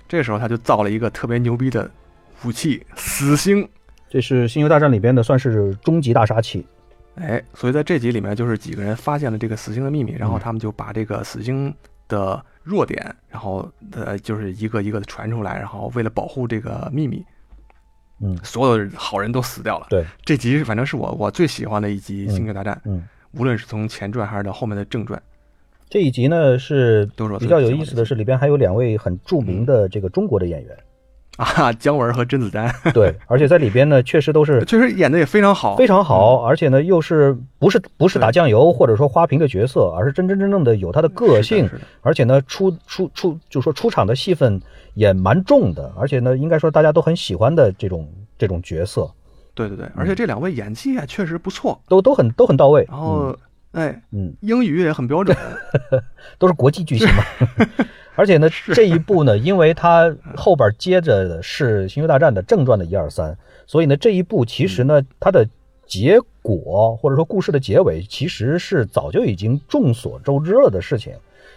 [0.09, 1.91] 这时候他就造了一个特别牛逼的
[2.45, 3.69] 武器——死星。
[4.09, 6.65] 这是《星球大战》里边的算是终极大杀器。
[7.17, 11.75] 哎，所以在这集里面，就是几个人发现了这个死星的秘密，然后他们就把这个死星
[12.09, 17.25] 的弱点，然后呃，就是一个一个的传出来，然后为了保护这个秘密，
[18.21, 19.87] 嗯所有的好人都死掉了。
[19.91, 25.21] 对，这集反正是我我最喜欢的一集《嗯星球大战》，嗯，无论是从前传还是到后面的正传，
[25.89, 27.07] 这一集呢是
[27.41, 30.77] 比较有意思的是，里边还有两位很著名的这个中国的演员。
[31.57, 41.69] 啊，姜文和甄子丹对，而且在里边呢，确实都是 确实演的也非常好，非常好，而且呢，又是不是不是打酱油或者说花瓶的角色，而是真真正正的有他的个性
[42.01, 44.61] 而且呢，出出出就说出场的戏份
[44.95, 49.11] 也蛮重的，而且呢，应该说大家都很喜欢的这种这种角色，
[49.55, 53.37] 对对对，而且这两位演技也确实不错，都都很都很到位，然后
[53.73, 55.37] 哎，嗯，英语也很标准，
[56.39, 57.23] 都是国际巨星嘛。
[58.17, 65.47] 而且呢，这一部呢， 因为它后边接着的是《星球大战》的正传的一二三，所以呢，这一部其实呢，它的
[65.87, 71.13] 结果或者说故事的结尾，其实是早就已经众所周知了的事情，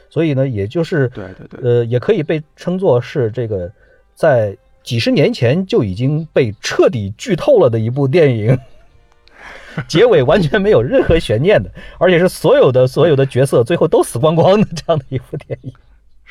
[0.09, 3.71] 所以呢，也就是对对对，呃，也可以被称作是这个
[4.13, 8.57] 在几十年前就已经被彻底剧透了的一部电影。
[9.87, 11.69] 结尾完全没有任何悬念的，
[11.99, 15.71] 而且是所有的所有的角色最后都死光光的这样的一部电影。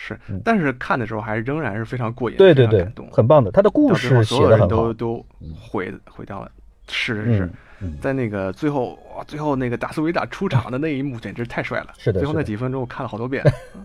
[0.00, 3.50] 是，但是看的时候还仍然是非常过瘾，对对对非常感动，很棒的。
[3.50, 5.26] 他的故到最后事写所有人的很好，都都
[5.60, 6.48] 毁毁掉了。
[6.86, 7.50] 是是是
[8.00, 11.88] 在那个最后哇，最后那个达斯维达出场的那一幕简直太帅了。
[11.98, 13.44] 是的是的最后那几分钟我看了好多遍，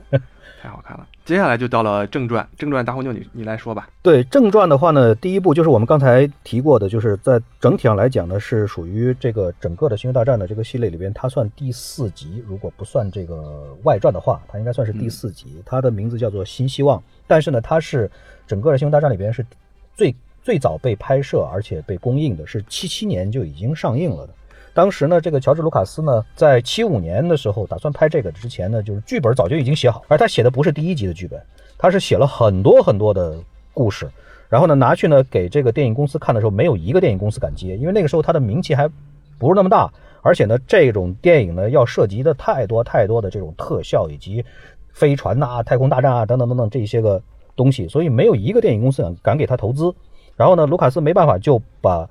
[0.64, 1.06] 太好看了。
[1.26, 3.90] 接下来就到了正传，正传大红牛你你来说吧。
[4.02, 15.62] 对正传的话呢，第一部就是我们刚才提过的，就是在整体上来讲呢，是属于这个整个的《星球大战》的这个系列里边，它算第四集，如果不算这个外传的话，它应该算是第四集。
[15.66, 16.98] 它的名字叫做《新希望》，
[17.28, 18.10] 但是呢，它是
[18.48, 19.46] 整个的《星球大战》里边是
[19.94, 24.34] 最最早被拍摄而且被公映的，是七七年就已经上映了的。
[24.74, 31.40] 当时呢，这个乔治·卢卡斯呢，在七五年的时候打算拍这个之前呢，就是剧本早就已经写好，而他写的不是第一集的剧本，
[31.78, 33.38] 他是写了很多很多的
[33.72, 34.10] 故事，
[34.50, 38.90] 然后呢拿去呢给这个电影公司看的时候，没有一个电影公司敢接，因为那个时候他的名气还
[39.38, 39.92] 不是那么大，
[40.24, 44.44] 而且呢这种电影呢要涉及的太多太多的这种特效以及
[44.92, 47.22] 飞船呐、太空大战啊等等等等这些个
[47.56, 49.94] 东西，所以没有一个电影公司敢敢给他投资。
[50.36, 52.10] 然后呢，卢卡斯没办法就把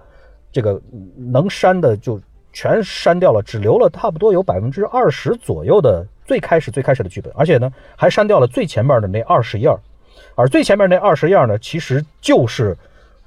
[0.52, 0.80] 这个
[1.16, 2.20] 能删的就
[2.52, 9.78] 全删掉了，只留了差不多有百分之二十左右的最开始最开始的剧本，而且呢还删掉了最前面的那二十页儿，
[10.34, 12.76] 而最前面那二十页儿呢，其实就是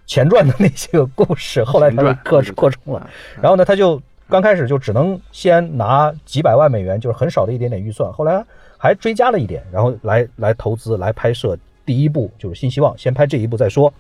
[0.06, 3.10] 前传的那些个故事，后来他就扩扩充了，
[3.42, 8.46] 然后呢他就刚开始就只能先拿几百万美元，就是很少的一点点预算，后来
[8.78, 13.94] 还追加了一点，然后来来投资来拍摄第一部就是新希望，先拍这一部再说，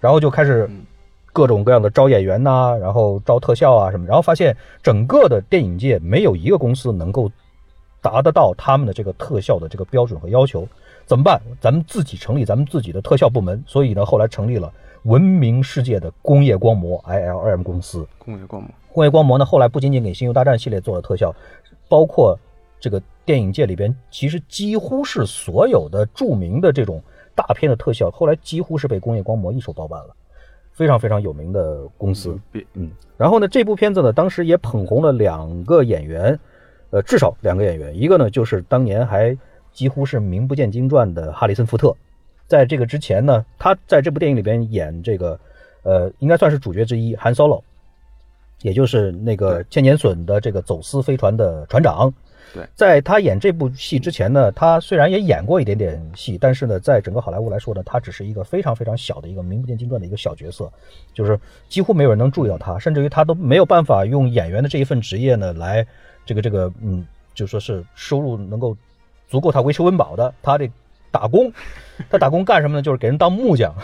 [0.00, 0.84] 然后就开始嗯
[1.32, 7.30] 各种各样的招演员呐、然后招特效啊什么，然后发现整个的电影界没有一个公司能够
[8.00, 10.66] 达得到他们的这个特效的这个标准和要求，
[11.06, 11.40] 怎么办？
[11.60, 14.72] 咱们自己成立咱们自己的特效部门，所以呢，后来成立了
[15.04, 18.06] 闻名世界的工业光魔 ILM 公司。
[18.18, 21.34] 工业光魔，工业光魔呢，后来不仅仅给《星球大战》系列做了特效，
[21.88, 22.38] 包括
[22.80, 27.02] 这个电影界里边，其实几乎是所有的著名的这种
[27.34, 30.14] 大片的特效，后来几乎是被工业光魔一手包办了，
[30.78, 32.38] 非常非常有名的公司。
[32.74, 36.38] 嗯，然后呢，这部片子呢，当时也捧红了两个演员，
[36.90, 39.36] 呃，至少两个演员，一个呢就是当年还
[39.72, 41.92] 几乎是名不见经传的哈里森福特，
[42.46, 45.40] 在这个之前呢，他在这部电影里边演这个，
[45.82, 47.60] 呃，应该算是主角之一韩 Solo，
[48.62, 52.14] 也就是那个千年隼的这个走私飞船的船长。
[52.54, 60.70] 对在他演这部戏之前呢，他虽然也演过一点点戏，但是呢，在整个好莱坞来说呢，他只是一个非常非常小的一个名不见经传的一个小角色，
[61.12, 65.86] 就是几乎没有人能注意到他，甚至于他都没有办法用演员的这一份职业呢来
[66.24, 68.76] 这个这个嗯，就说是收入能够
[69.28, 70.70] 足够他维持温饱的，他得
[71.10, 71.52] 打工，
[72.10, 72.82] 他打工干什么呢？
[72.82, 73.74] 就是给人当木匠。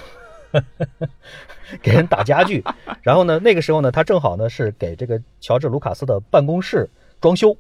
[1.82, 2.62] 给人打家具，
[3.02, 6.88] 然后呢，那个时候呢，他正好呢是给这个乔治·卢卡斯的办公室
[7.20, 7.56] 装修，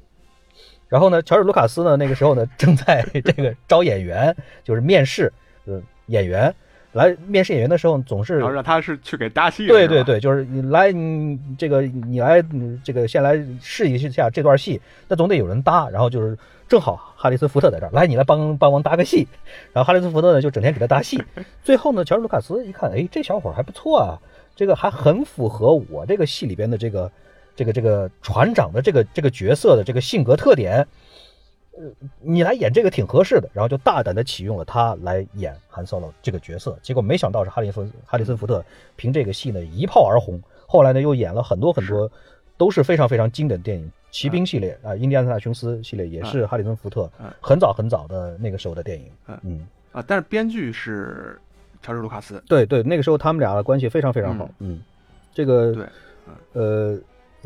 [0.94, 5.32] 然后呢，乔治·卢卡斯呢那个时候呢 正在这个招演员，就是面试
[5.64, 6.54] 呃演员
[6.92, 15.88] 来面试演员的时候，总是然后让他是去给搭戏对对，对，就是你来，你这个你来，你这个先来试一下这段戏，那总得有人搭。
[15.90, 16.38] 然后就是
[16.68, 19.26] 正好哈里斯福特在这儿，来你来帮帮忙搭个戏。
[19.74, 21.20] 然后哈里斯福特呢就整天给他搭戏。
[21.64, 24.14] 最后呢，乔治卢卡斯一看，哎，这小伙还不错啊，
[24.54, 27.10] 这个还很符合我这个戏里边的这个
[27.56, 30.86] 这个这个船长的这个这个角色的这个性格特点。
[31.76, 31.82] 呃，
[32.20, 36.78] 你来演这个挺合适的，然后就大胆的启用了他来演韩 Solo 这个角色。
[36.80, 42.08] 结果没想到是哈里森哈里森福特凭这个戏呢一炮而红，后来呢又演了很多很多
[42.56, 47.28] 都是非常非常经典的电影，骑兵系列啊，印第安纳琼斯系列也是哈里森福特嗯。
[47.40, 49.10] 很早很早的那个时候的电影。
[49.26, 49.36] 嗯。
[49.42, 51.36] 嗯，啊，但是编剧是
[51.82, 54.48] 乔治·卢卡斯，对对，那个时候他们俩的关系非常非常好。
[54.60, 54.80] 嗯，
[55.32, 55.86] 这个对，
[56.52, 56.96] 呃，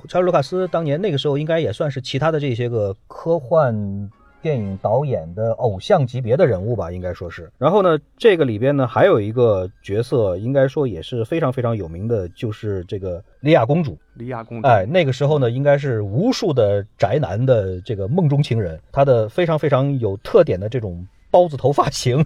[0.06, 7.50] 乔治·卢卡斯当年那个时候应该也算是其他的这些个科幻电影导演的偶像级别的人物吧，应该说是。
[7.58, 13.98] 然后呢，这个里边呢还有一个角色，应该说也是非常非常有名的，就是这个莉亚公主。
[14.14, 22.24] 莉亚公主，哎，那个时候呢，应该是无数的宅男的这个梦中情人，她的非常非常有特点的这种包子头发型，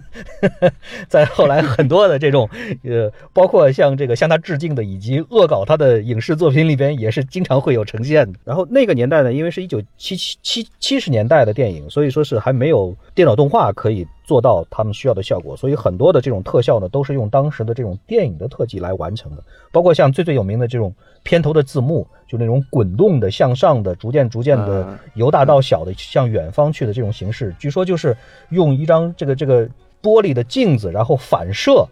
[1.09, 2.49] 在后来很多的这种
[2.83, 8.39] 呃，包括像这个向他致敬的以及恶搞他的影视作品里边，也是经常会有呈现的。
[8.43, 19.43] 然后那个年代呢，因为是一九七七七七十年代的电影，所以说是还没有电脑动画可以做到他们需要的效果，所以很多的这种特效呢，都是用当时的这种电影的特技来完成的。
[19.71, 20.93] 包括像最最有名的这种
[21.23, 28.15] 片头的字幕，就那种滚动的向上的，逐渐逐渐的嗯由大到小的向远方去的这种形式，据说就是
[28.49, 29.67] 用一张这个这个
[30.01, 31.85] 玻璃的镜子，然后反射，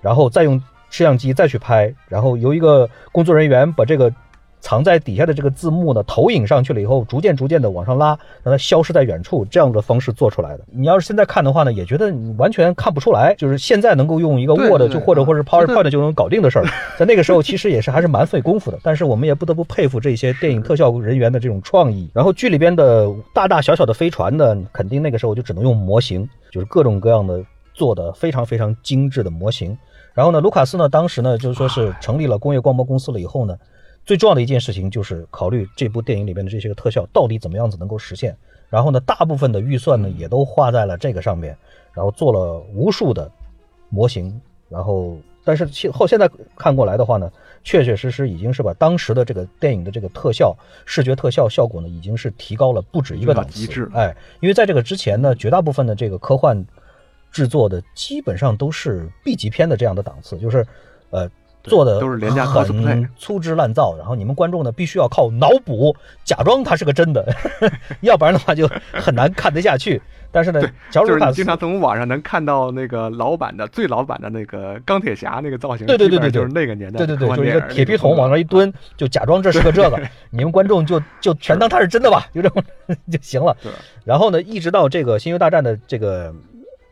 [0.00, 0.58] 然后再用
[0.90, 4.12] 摄像机再去拍，然后由一个工作人员把这个
[4.60, 8.08] 藏在底下的这个字幕呢投影上去了以后，逐渐逐渐的往上拉，
[8.42, 10.64] 让它消失在远处，这样的方式做出来的。
[10.72, 16.66] 你要是现在看的话呢，也觉得你完全看不出来， 就是现在能够用一个 Word 就或者或者嗯 PowerPoint 就能搞定的事儿，
[16.98, 18.78] 在那个时候其实也是还是蛮费功夫的。
[18.82, 22.10] 但是我们也不得不佩服这些电影特效人员的这种创意。
[22.12, 27.42] 然后剧里边的大大小小的飞船呢，肯定那个时候就只能用模型，就是各种各样的
[27.74, 29.76] 做的非常非常精致的模型。
[30.14, 33.56] 然后呢，卢卡斯呢，当时呢，就是说是成立了工业光魔公司了以后呢，
[34.08, 38.34] 最重要的一件事情就是考虑这部电影里面的这些个特效到底怎么样子能够实现。
[38.70, 41.54] 然后呢，大部分的预算呢也都花在了这个上面，
[41.92, 43.30] 然后做了无数的
[43.90, 44.40] 模型。
[44.70, 47.30] 然后，但是现后现在看过来的话呢，
[47.62, 50.56] 确确实实已经是把当时的这个电影的这个特效、
[50.86, 53.58] 视觉特效效果呢，已经是提高了不止一个档次。
[53.60, 56.66] 极致哎，因为在这个之前呢，绝大部分的这个科幻
[57.30, 60.66] 制作的基本上都是 B 级片的这样的档次，就是
[61.10, 61.30] 呃
[61.68, 65.94] 做的都是廉价很粗制滥造，然后你们观众呢必须要靠脑补
[66.24, 67.24] 假装它是个真的，
[68.00, 70.00] 要不然的话就很难看得下去。
[70.30, 70.60] 但是呢，
[70.90, 79.98] 就是你经常从网上能看到那个老版的、最老版的那个钢铁侠那个造型，对对对对就是那个年代对对对，就是一个铁皮桶往那一蹲，就假装这是个这个，
[80.28, 82.62] 你们观众就就全当它是真的吧，就这么
[83.10, 83.56] 就行了。
[84.04, 86.30] 然后呢，一直到这个《星球大战》的这个《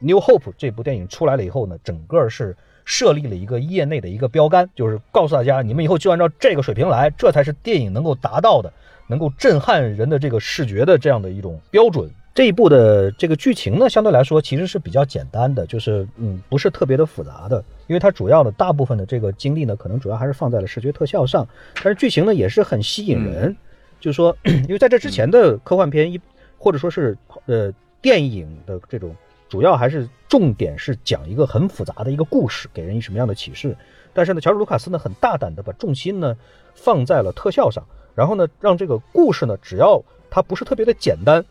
[0.00, 2.56] New Hope》这部电影出来了以后呢，整个是
[2.87, 8.72] 设立了一个业内的一个标杆，就是告诉大家，你们以后就按照这个水平来，这才是电影能够达到的，
[9.09, 12.09] 能够震撼人的这个视觉的这样的一种标准。
[12.32, 21.49] 这一部的这个剧情呢，相对来说其实是比较简单的，就是嗯，不是特别的复杂的，因为它主要的大部分的这个精力呢，可能主要还是放在了视觉特效上，
[21.82, 23.57] 但是剧情呢也是很吸引人，
[23.99, 26.20] 就是说， 因为在这之前的科幻片一
[26.59, 27.16] 或者说是
[27.47, 27.72] 呃
[28.03, 29.16] 电影的这种，
[29.49, 33.76] 主要还是重点是讲一个很复杂的一个故事，给人以什么样的启示。
[34.12, 36.36] 但是呢，乔治卢卡斯呢很大胆的把重心呢
[36.74, 41.44] 放在了特效上，然后呢让这个故事呢只要它不是特别的简单，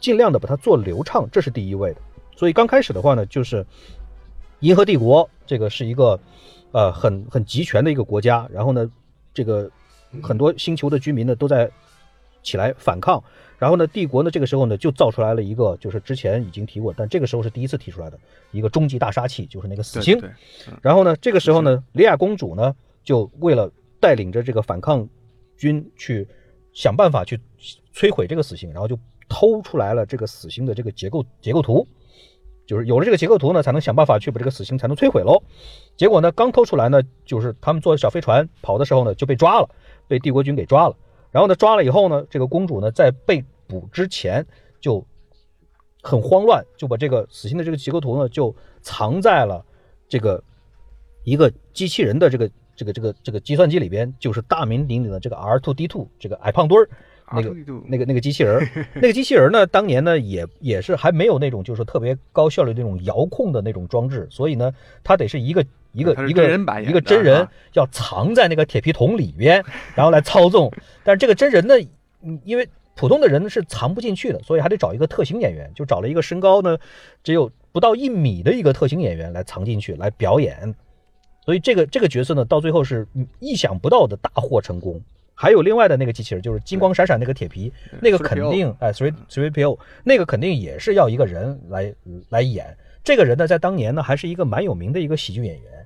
[0.00, 2.00] 尽量的把它做流畅，这是第一位的。
[2.36, 3.64] 所以刚开始的话呢，就是
[4.60, 6.18] 银河帝国这个是一个
[6.72, 8.90] 呃很很集权的一个国家，然后呢，
[9.32, 9.70] 这个
[10.22, 11.70] 很多星球的居民呢都在
[12.42, 13.22] 起来反抗，
[13.58, 18.18] 然后呢，帝国呢这个时候呢就造出来了一个，就是之前已经提过，但这个时候是第一次提出来的
[18.52, 20.18] 一个终极大杀器，就是那个死星。
[20.20, 20.30] 对
[20.64, 25.08] 对然后呢，这个时候呢，莉亚公主呢就为了带领着这个反抗
[25.56, 26.26] 军去
[26.72, 27.40] 想办法去
[27.92, 28.96] 摧毁这个死星，然后就
[29.28, 31.84] 偷出来了这个死星的这个结构结构图，
[32.64, 35.42] 就是有了这个结构图呢，才能想办法去把这个死星才能摧毁喽。
[35.96, 39.68] 结果呢，刚偷出来呢，就是他们坐小飞船跑的时候呢，就被抓了，
[40.06, 40.96] 被帝国军给抓了。
[41.30, 44.44] 然后呢，抓了以后呢，这个公主呢，在被捕之前
[44.80, 45.04] 就
[46.02, 49.64] 很慌乱，就把这个死星的这个结构图呢，就藏在了
[50.08, 50.42] 这个
[51.24, 56.88] 一个机器人的这个这个这个这个计算机里边，就是大名鼎鼎的这个 R2D2 这个矮胖墩儿。
[57.30, 57.54] 那个
[57.86, 64.72] 那个那个机器人，那个机器人呢，当年呢也也是还没有那种就是特别高效率的那种遥控的那种装置，所以呢，
[65.04, 65.62] 它得是一个
[65.92, 69.64] 一个一个人版一个真人要藏在那个铁皮桶里边，
[69.94, 70.72] 然后来操纵。
[71.02, 71.74] 但是这个真人呢，
[72.22, 76.76] 嗯因为普通的人是藏不进去的，所以还得找一个特型演员，就找了一个身高呢
[77.22, 80.74] 只有不到一米的一个特型演员来藏进去来表演。
[81.44, 85.00] 所以这个这个角色呢，到最后是嗯意想不到的大获成功。
[85.40, 91.94] 还有另外的那个机器人，就是金光闪闪那个铁皮，那个肯定哎，three three PO 那个肯定也是要一个人来
[92.28, 92.76] 来演。
[93.04, 95.77] 这个人呢，在当年呢，还是一个蛮有名的一个喜剧演员，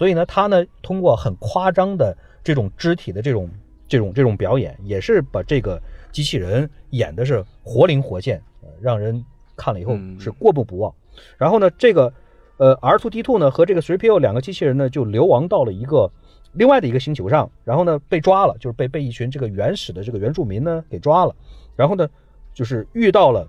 [0.00, 3.50] 所以呢，他呢通过很夸张的这种肢体的这种
[3.86, 5.78] 这种这种表演，也是把这个
[6.10, 9.22] 机器人演的是活灵活现，呃让人
[9.58, 10.90] 看了以后嗯是过目不忘。
[11.36, 12.10] 然后呢，这个
[12.56, 16.10] 呃 R2D2 呢和这个 3PO 两个机器人呢就流亡到了一个
[16.54, 21.36] 另外的一个星球上，然后呢被抓了，就是被被一群这个原始的这个原住民呢给抓了，
[21.76, 22.08] 然后呢
[22.54, 23.46] 就是遇到了，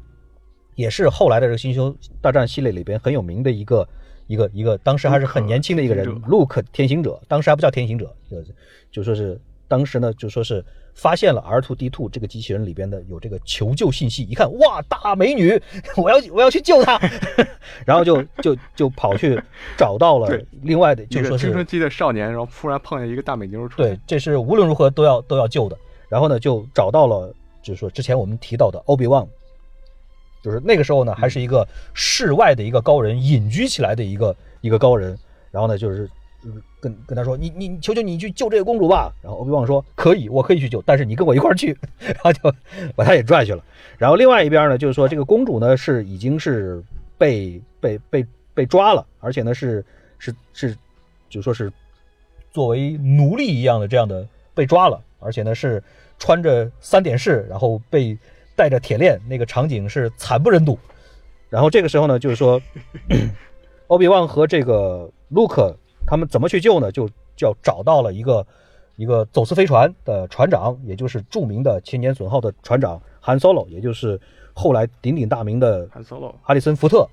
[0.75, 3.87] 也是后来的这个星球大战系列里边很有名的一个
[4.31, 8.37] 一个一个，当时还是很年轻的一个人 Luke 天行者，当时还不叫天行者，就
[8.91, 10.63] 就说是当时呢就说是
[10.95, 15.61] 发现了 R2D2 这个机器人里边的有这个求救信息，一看哇大美女，
[15.97, 16.97] 我要我要去救她，
[17.85, 19.37] 然后就就就跑去
[19.77, 25.77] 找到了另外的，一就说是个青春期的少年，然后突然碰见一个大美妞出对，，这是无论如何都要都要救的。
[26.07, 29.25] 然后呢，就找到了，就是说之前我们提到的欧比旺，
[30.41, 35.17] 就是那个时候呢，还是一个世外的一个高人，隐居起来的一个一个高人。
[35.51, 36.09] 然后呢，就是
[36.41, 41.77] 就是跟跟他说：“你你求求你去救这个公主吧。”然后欧比旺说：“可以，我可以去救，但是你跟我一块儿去。
[41.99, 42.53] ”然后就
[42.95, 43.63] 把他也拽去了。
[43.97, 46.81] 然后另外一边呢，就是说这个公主呢是已经是
[47.17, 49.85] 被被被被抓了，而且呢是
[50.17, 50.75] 是是，
[51.29, 51.71] 就说是
[52.51, 55.83] 作为奴隶一样的这样的被抓了，而且呢是
[56.17, 58.17] 穿着三点式，然后被
[58.61, 60.77] 带着铁链，那个场景是惨不忍睹。
[61.49, 62.61] 然后这个时候呢，就是说
[63.87, 66.91] 欧比旺和这个卢克他们怎么去救呢？
[66.91, 68.45] 就叫找到了一个
[68.97, 74.21] 一个走私飞船的船长，也就是著名的千年隼号的船长韩 Solo，也就是
[74.53, 77.09] 后来鼎鼎大名的韩 Solo，哈里森福特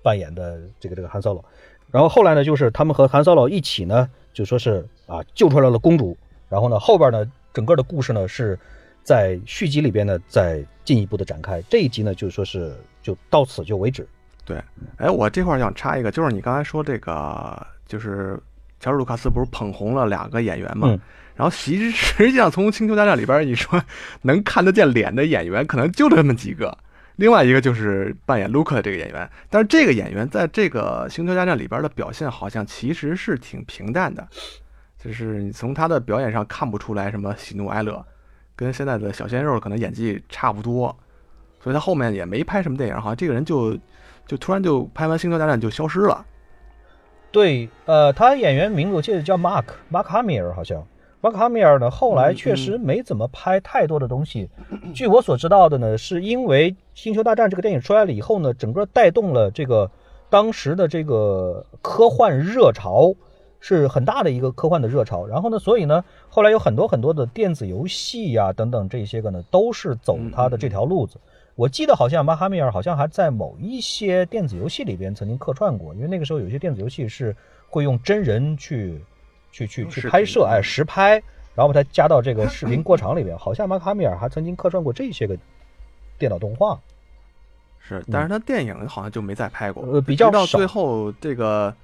[0.00, 1.42] 扮演的这个这个韩 Solo。
[1.90, 6.16] 然后后来呢，就是他们和韩 Solo 一起呢，就说是啊救出来了公主。
[6.48, 8.56] 然后呢，后边呢整个的故事呢是
[9.04, 11.62] 在续集里边呢再进一步的展开。
[11.70, 14.04] 这一集呢就说是就到此就为止。
[14.44, 14.60] 对，
[14.96, 18.36] 哎，我这块儿想插一个，就是你刚才说这个，就是
[18.80, 20.88] 乔治·卢卡斯不是捧红了两个演员嘛？
[20.90, 21.00] 嗯
[21.36, 23.82] 然后其实 实际上从《星球大战》里边，你说
[24.22, 26.78] 能看得见脸的演员，可能就这么几个。
[27.16, 34.24] 另外一个就是扮演卢克的这个演员，但是这个演员在这个《星球大战》里边的表现好像其实是挺平淡的，
[34.96, 38.04] 就是你从他的表演上看不出来什么喜怒哀乐，
[38.56, 40.94] 跟现在的小鲜肉可能演技差不多，
[41.60, 43.76] 所以他后面也没拍什么电影，好像这个人就
[44.26, 46.24] 就突然就拍完《星球大战》就消失了。
[47.32, 50.86] 对，呃，他演员名字我记得叫 Mark Mark Hamill，好像
[51.20, 54.48] Mark Hamill 呢，后来确实没怎么拍太多的东西。
[54.94, 59.90] 据我所知道的呢，是因为《星球大战》这个电影出来了以后呢，整个带动了这个
[60.30, 63.12] 当时的这个科幻热潮，
[63.66, 65.26] 是很大的一个科幻的热潮。
[65.26, 71.16] 然后呢，所以呢，后来有很多很多的电子游戏呀、等等这些个呢，都是走他的这条路子。
[71.54, 77.34] 我记得好像马哈米尔好像还在某一些电子游戏里边曾经客串过，因为那个时候有些电子游戏是
[77.70, 79.00] 会用真人去
[79.50, 81.12] 去去去拍摄，哎，实拍，
[81.54, 83.38] 然后把它加到这个视频过场里边。
[83.38, 85.38] 好像马哈米尔还曾经客串过这些个
[86.18, 86.78] 电脑动画。
[87.78, 91.74] 是，但是他电影好像就没再拍过，呃比较少到最后这个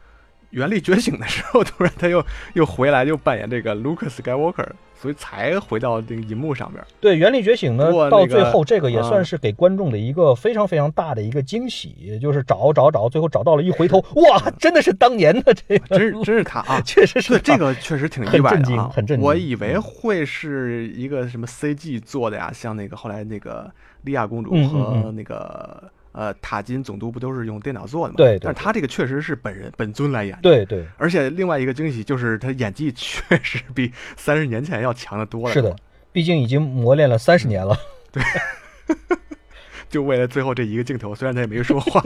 [0.51, 2.25] 原力觉醒的时候，突然他又
[2.55, 6.85] 又回来，又扮演这个 Luke Skywalker，所以才回到这个银幕上边。
[7.01, 13.99] 对《原力觉醒》呢到最后这个也啊算是给观众的一个非常非常大的一个惊喜，就是找找找，最后找到了，一回头，
[14.29, 16.81] 哇，真的是当年的这个， 真是真是他啊！
[16.85, 18.63] 确实是对，这个确实挺意外的啊！
[18.63, 23.71] 惊很震惊我以为会是一个什么 CG 做的呀，像那个后来那个
[24.03, 28.17] 莉亚公主和嗯那个、呃塔金总督不都是用电脑做的吗？
[28.17, 30.43] 对对但是他这个确实是本人本尊来演的。
[30.43, 35.53] 对对，而且另外一个惊喜就是他演技确实比三十年前要强的多了。
[35.53, 35.75] 是的，，
[36.13, 37.77] 毕竟已经磨练了三十年了。
[38.13, 38.23] 对
[39.89, 42.01] 就为了最后这一个镜头，虽然他也没说话。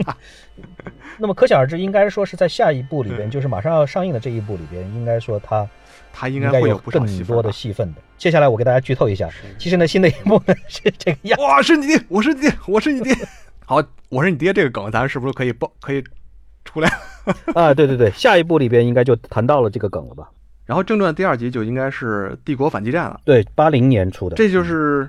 [1.19, 5.69] 那么可想而知，应该说是在下一部里边，就是马上要上映的这一部里边，应该说他
[6.11, 8.01] 他应应该会不少更多的戏份的。
[8.17, 9.29] 接下来我给大家剧透一下，
[9.59, 11.39] 其实呢，新的一幕呢是这个样。
[11.43, 13.15] 哇，是你爹，我是你爹，我是你爹。
[13.67, 16.05] 好，我是你爹这个梗，咱是不是可以爆可以
[16.65, 16.91] 出来？
[17.55, 20.29] 啊，对对对，下一部里边应该就谈到了这个梗了吧？
[20.67, 24.37] 然后正传第二集就应该是帝国反击战了，对，八零年出的。
[24.37, 25.09] 这就是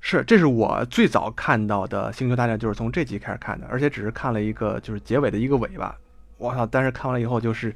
[0.00, 5.96] 是这是我最早看到的《星球大战》，就是从这集开始看的，而且只是看了一个就是结尾的一个尾巴。
[6.38, 6.64] 我操！
[6.64, 7.74] 但是看完了以后就是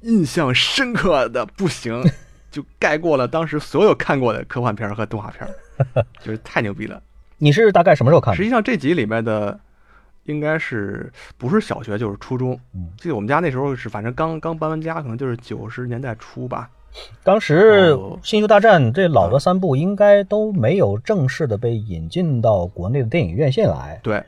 [0.00, 2.02] 印象深刻的不行，
[2.50, 7.02] 就盖过了当时所有看过的科幻片儿和动画片儿， 就是太牛逼了。
[7.38, 8.36] 你是大概什么时候看的？
[8.36, 9.58] 实际上这集里面的
[10.24, 12.58] 应该是不是小学就是初中。
[12.74, 16.70] 嗯，记得我们家那时候是反正刚刚搬完家，可能就是九十年代初吧。
[17.22, 24.22] 当时哦《星球大战》这老的三部应该都没有正式的被引进到国内的电影院线来，对，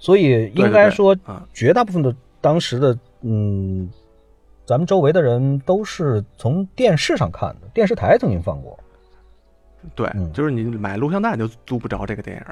[0.00, 1.16] 所以应该说
[1.54, 3.88] 绝大部分的当时的嗯，
[4.66, 8.76] 咱们周围的人都是从电视上看的，电视台曾经放过。
[9.94, 12.42] 对，嗯就是你买录像带就租不着这个电影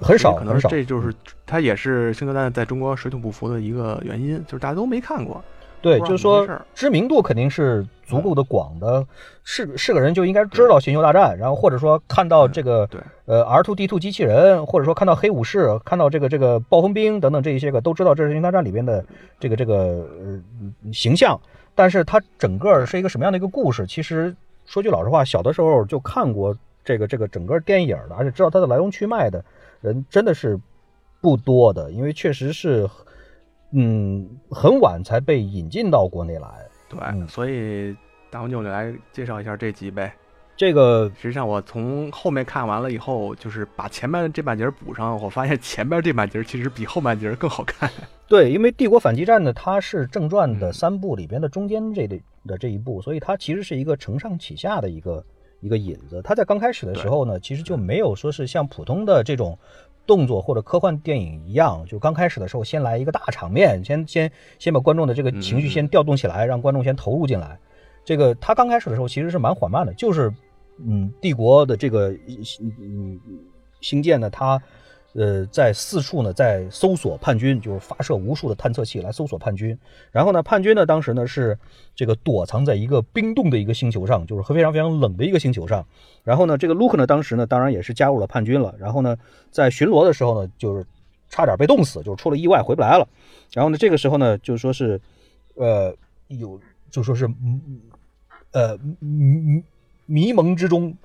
[0.00, 1.12] 很少可能很少这就是
[1.46, 5.42] 它也是《星球大战》在中国水土不服的一个原因，就是大家都没看过。
[5.80, 9.06] 对，就是说知名度肯定是足够的广的，
[9.44, 19.04] 是是个人就应该知道《星球大战》，然后或者说看到这个对，呃 R two D two 机器人，或者说看到黑武士，看到这个这个暴风兵等等这一些个，都知道这是《星球大战》里边的
[19.38, 21.40] 这个这个呃形象。
[21.76, 23.86] 但是它整个是一个什么样的一个故事？
[23.86, 24.34] 其实
[24.66, 26.52] 说句老实话，小的时候就看过
[26.88, 29.44] 这个这个整个电影的，而且知道它的来龙去脉的
[29.82, 30.58] 人真的是
[31.20, 32.88] 不多的，因为确实是
[33.72, 36.48] 嗯很晚才被引进到国内来。
[36.88, 37.94] 对，嗯所以
[38.30, 40.14] 大黄牛你来介绍一下这集呗。
[40.56, 47.88] 这个实际上我从后面看完了以后，就是把前面这半截补上，我发现前面这半截其实比后半截更好看。
[48.26, 55.24] 对，因为《帝国反击战》呢，它是正传嗯的三部里边的中间这的的这一部，所以它其实是一个承上启下的一个
[55.60, 56.20] 一个引子。
[56.22, 59.58] 它在刚开始的时候呢，其实就没有说是像普通的这种
[60.06, 67.58] 动作或者科幻电影一样，就刚开始的时候先来一个大场面，先先先把观众的这个情绪先调动起来，让观众先投入进来。
[68.04, 70.32] 这个它刚开始的时候其实是蛮缓慢的，就是
[70.78, 72.40] 嗯，帝国的这个嗯
[72.80, 73.20] 嗯
[73.80, 74.62] 星舰呢，它
[75.18, 79.76] 呃在四处呢在搜索叛军，就是发射无数的探测器来搜索叛军。
[80.12, 81.58] 然后呢，叛军呢当时呢是
[81.92, 85.84] 这个躲藏在一个冰冻的一个星球上，就是非常非常冷的一个星球上。
[86.22, 88.72] 然后呢，这个卢克呢当时呢当然也是加入了叛军了。
[88.78, 89.16] 然后呢，
[89.50, 90.86] 在巡逻的时候呢，就是
[91.28, 93.08] 差点被冻死，就是出了意外回不来了。
[93.52, 95.00] 然后呢，这个时候呢，就说是
[95.56, 95.92] 呃
[96.28, 96.60] 有
[96.90, 97.80] 就说是嗯
[98.52, 99.62] 呃迷
[100.06, 100.96] 迷蒙之中。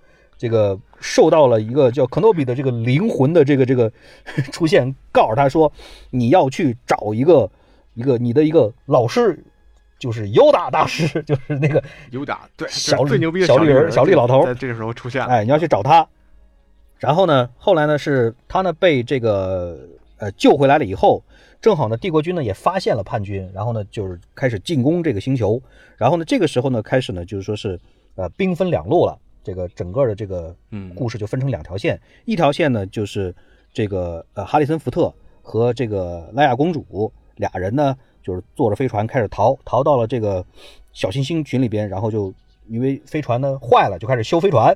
[0.43, 3.89] 这个受到了一个叫肯诺比的这个灵魂的这个这个
[4.51, 5.71] 出现，告诉他说，
[6.09, 7.49] 你要去找一个
[7.93, 9.41] 一个你的一个老师，
[9.97, 11.81] 就是尤达大师， 就是那个
[12.11, 15.27] 尤达，对，小这是最牛逼的小绿人人，小绿老头在这个时候出现了。
[15.27, 16.05] 哎，你要去找他。
[16.99, 19.79] 然后呢，后来呢是他呢被这个
[20.17, 21.23] 呃救回来了以后，
[21.61, 25.61] 正好呢帝国军呢也发现了叛军，然后呢就是开始进攻这个星球。
[25.95, 27.79] 然后呢这个时候呢开始呢就是说是
[28.15, 33.35] 呃兵分两路了，这个整个的这个嗯故事就分成两条线，一条线呢就是
[33.73, 40.45] 这个呃哈里森福特和这个莱娅公主俩人呢就是坐着飞船开始逃，逃到了这个
[40.93, 42.33] 小行星群里边，然后就
[42.67, 44.75] 因为飞船呢坏了，就开始修飞船。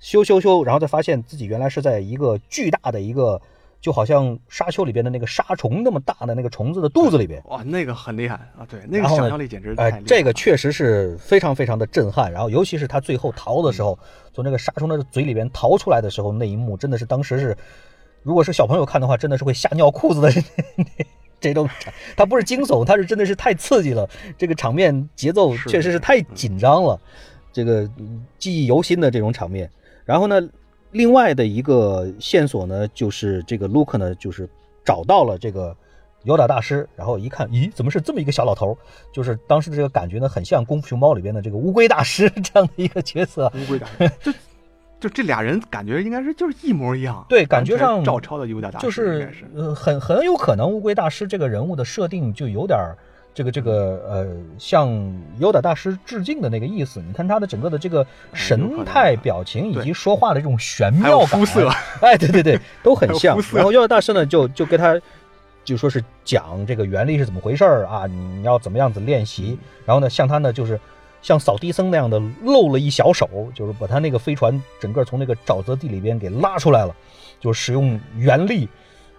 [0.00, 3.42] 修修修，然后再发现自己原来是在一个巨大的一个，
[3.80, 7.42] 就好像沙丘里边的那个沙虫那么大的那个虫子的肚子里边。
[7.46, 8.66] 哇，那个很厉害啊！
[8.68, 12.30] 对，那个想象力简直太哎厉害了。，这个确实是非常非常的震撼。
[12.32, 13.98] 然后，尤其是他最后逃的时候，
[14.32, 17.56] 从那个沙虫的嘴里边逃出来的时候，那一幕真的是当时是，
[18.22, 20.30] 如果是小朋友看的话，真的是会吓尿裤子的
[21.40, 21.92] 这种场。
[22.16, 27.00] 它不是惊悚，它是真的是太刺激了，这个场面节奏是确实是太紧张了，
[27.52, 29.70] 这个嗯记忆犹新的这种场面。
[30.04, 30.40] 然后呢，
[30.90, 34.48] 另外的一个线索呢，就是这个卢克呢，就是
[34.84, 35.76] 找到了这个
[36.24, 38.76] 尤达大师，然后一看，咦，怎么是这么一个小老头？
[39.12, 43.52] 就是当时的这个感觉呢，很像《功夫熊猫》里边的这个乌龟大师这样的一个角色。
[43.54, 43.86] 乌龟大，
[44.22, 44.32] 就
[45.00, 52.96] 就这俩人感觉应该是就是一模一样，对感觉上照抄的尤达大师，就是呃，很很有可能乌龟大师这个人物的设定就有点儿
[53.38, 54.26] 这个这个呃，
[54.58, 54.90] 向
[55.38, 57.00] 尤达大师致敬的那个意思。
[57.06, 61.68] 你看他的整个的这个神态、表情以及说话的这种玄妙感，肤色，
[62.02, 65.00] 哎，对对对，都很像然后尤达大师呢，就就跟他
[65.62, 69.56] 就说是讲这个原理是怎么回事儿啊，你要怎么样子练习。
[69.86, 70.80] 然后呢，像他呢，就是
[71.22, 76.92] 像扫地僧那样的露了一小手，就是把他那个飞船整个从那个沼泽地里边给拉出来了，
[77.38, 78.68] 就使用原力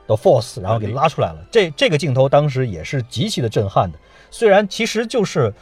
[0.07, 1.37] 的 force，然后给拉出来了。
[1.49, 3.97] 这这个镜头当时也是极其的震撼的，
[4.31, 5.53] 虽然其实就是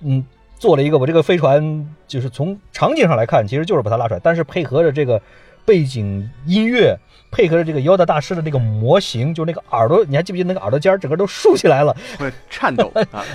[0.00, 0.24] 嗯。
[0.62, 5.20] 做了一个，我这个飞船就是从场景上来看，其实就是把它拉出来，但是配合着这个
[5.64, 6.96] 背景音乐，
[7.32, 11.92] 配合着这个尤达大师的那个模型，就那个耳朵，你还记不记得那个耳朵尖儿整个都竖起来了？
[12.16, 13.26] 会颤抖 啊！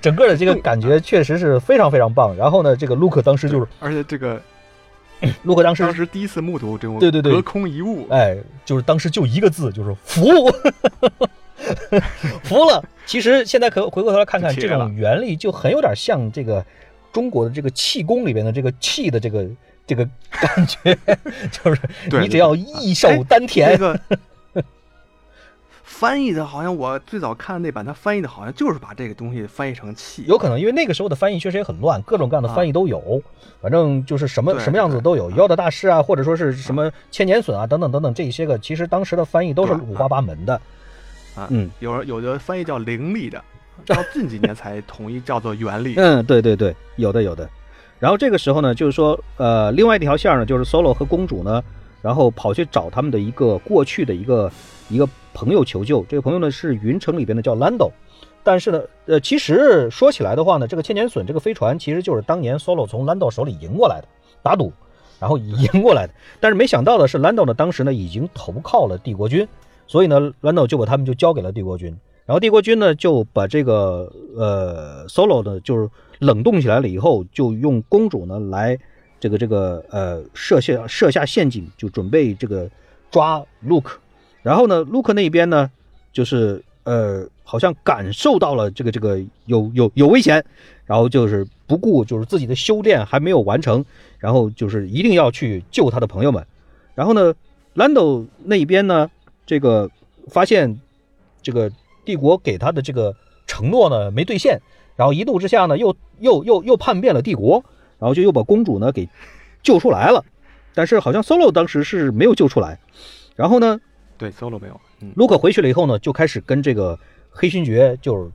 [0.00, 2.36] 整个的这个感觉确实是非常非常棒。
[2.36, 4.40] 然后呢，这个卢克当时就是， 而且这个
[5.42, 10.28] 卢克当时当时第一次目睹这种对对对隔空一物，哎，就是当时就一个字，就是服，
[12.44, 12.82] 服了。
[13.04, 16.64] 其实现在可回过头来看看，这种原理就很有点像这个
[17.12, 19.46] 中国的这个气功里边的这个气的这个
[19.86, 20.98] 这个感觉，
[21.52, 21.80] 就是
[22.20, 23.78] 你只要益寿哎丹田。
[23.80, 24.00] 那，个
[25.84, 33.22] 翻译的好像我最早看的那版，它翻译的好像就是把这个东西翻译成气，有可能因为那个时候的翻译确实也很乱，各种各样的翻译都有，
[33.62, 40.60] 反正就是什么什么样子都有，妖的大师啊，或者说是什么千年隼啊，等等等等，这些个其实当时的翻译都是五花八门的。
[41.36, 43.42] 啊，嗯有有的翻译叫灵力的，
[43.86, 45.94] 到近几年才统一叫做原力。
[45.96, 47.48] 嗯，对对对，有的有的。
[47.98, 51.62] 然后这个时候呢，就是说，呃，另外一条线呢，就是 Solo 和公主呢，
[52.02, 54.50] 然后跑去找他们的一个过去的一个
[54.88, 56.04] 一个朋友求救。
[56.08, 57.90] 这个朋友呢是云城里边的叫 Lando，
[58.42, 64.08] 但是呢，呃，其实说起来的话呢，这个千年隼这个飞船其实就是当年 Solo 从 Lando 手里赢过来的，
[64.42, 64.70] 打赌，
[65.18, 66.12] 然后赢过来的。
[66.38, 69.48] 但是没想到的是，Lando 呢当时呢已经投靠了帝国军，
[69.86, 71.96] 所以呢兰多就把他们就交给了帝国军。
[72.24, 78.76] 然后帝国军呢就把这个呃 Solo 呢就是冷冻起来了以后，就用公主呢来
[79.20, 82.68] 这个这个呃设下设下陷阱，就准备这个
[83.10, 83.92] 抓 Luke。
[84.42, 85.70] 然后呢，Luke 那边呢
[86.12, 90.44] 就是呃，好像感受到了这个这个有有有危险，
[90.84, 93.84] 然后就是不顾就是自己的修炼还没有完成，
[94.18, 96.44] 然后就是一定要去救他的朋友们。
[96.94, 97.34] 然后呢，
[97.74, 99.10] 兰斗那边呢，
[99.46, 99.88] 这个
[100.28, 100.78] 发现
[101.40, 101.70] 这个
[102.04, 103.14] 帝国给他的这个
[103.46, 104.60] 承诺呢没兑现，
[104.96, 107.64] 然后一怒之下呢，又又又又叛变了帝国，
[107.98, 109.08] 然后就又把公主呢给
[109.62, 110.24] 救出来了。
[110.74, 112.78] 但是好像 Solo 当时是没有救出来。
[113.34, 113.80] 然后呢，
[114.18, 114.80] 对，Solo 没有。
[115.00, 116.98] 嗯，卢克回去了以后呢，就开始跟这个
[117.30, 118.30] 黑勋爵就是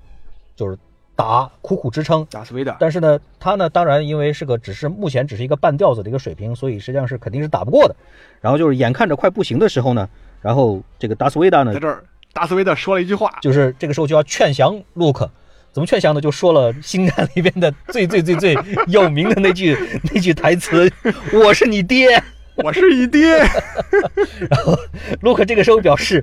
[0.55, 0.78] 就是
[1.16, 2.26] 打，苦苦支撑。
[2.32, 7.95] 打斯维达，但是呢，他呢，当然因为是个只是目前只是一个半吊子的一个水平，所以实际上是肯定是打不过的。
[8.39, 10.09] 然后就是眼看着快不行的时候呢，
[10.41, 15.29] 然后这个达斯维达呢在，这儿，达斯维达说了一句话，就是这个时候就要劝降卢克。
[15.73, 16.19] 怎么劝降呢？
[16.19, 19.77] 就说了《星战》里边的 最最最最有名的那句
[20.13, 20.91] 那句台词
[21.31, 22.21] ：“我是你爹。
[22.63, 23.37] ”我是你爹。
[23.37, 24.77] 然后
[25.21, 26.21] 卢克这个时候表示，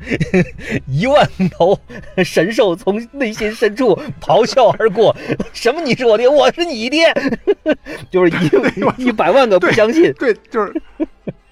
[0.87, 1.77] 一万头
[2.23, 5.17] 神兽从内心深处咆哮而过
[5.55, 5.81] ：“什么？
[5.81, 6.29] 你是我爹？
[6.29, 7.07] 我是你爹！”
[8.13, 8.31] 就是
[8.99, 10.13] 一一百万个不相信。
[10.13, 10.75] 对，就是，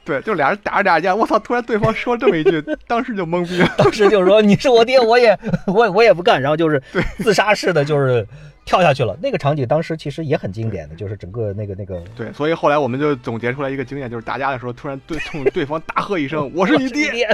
[0.07, 1.38] 对，就俩人打着打着架，我操！
[1.40, 3.74] 突然对方说这么一句， 当时就懵逼了。
[3.76, 5.36] 当时就是说：“你是我爹，我也
[5.66, 6.80] 我我也不干。”然后就是
[7.18, 8.26] 自杀式的，就是
[8.64, 9.18] 跳下去了。
[9.20, 17.28] 那个场景当时其实也很经典的，就是整个那个那个对，所以后来我们就总结出来一个经验，就是打架的时候突然对冲对方大喝一声：“我是你爹！”，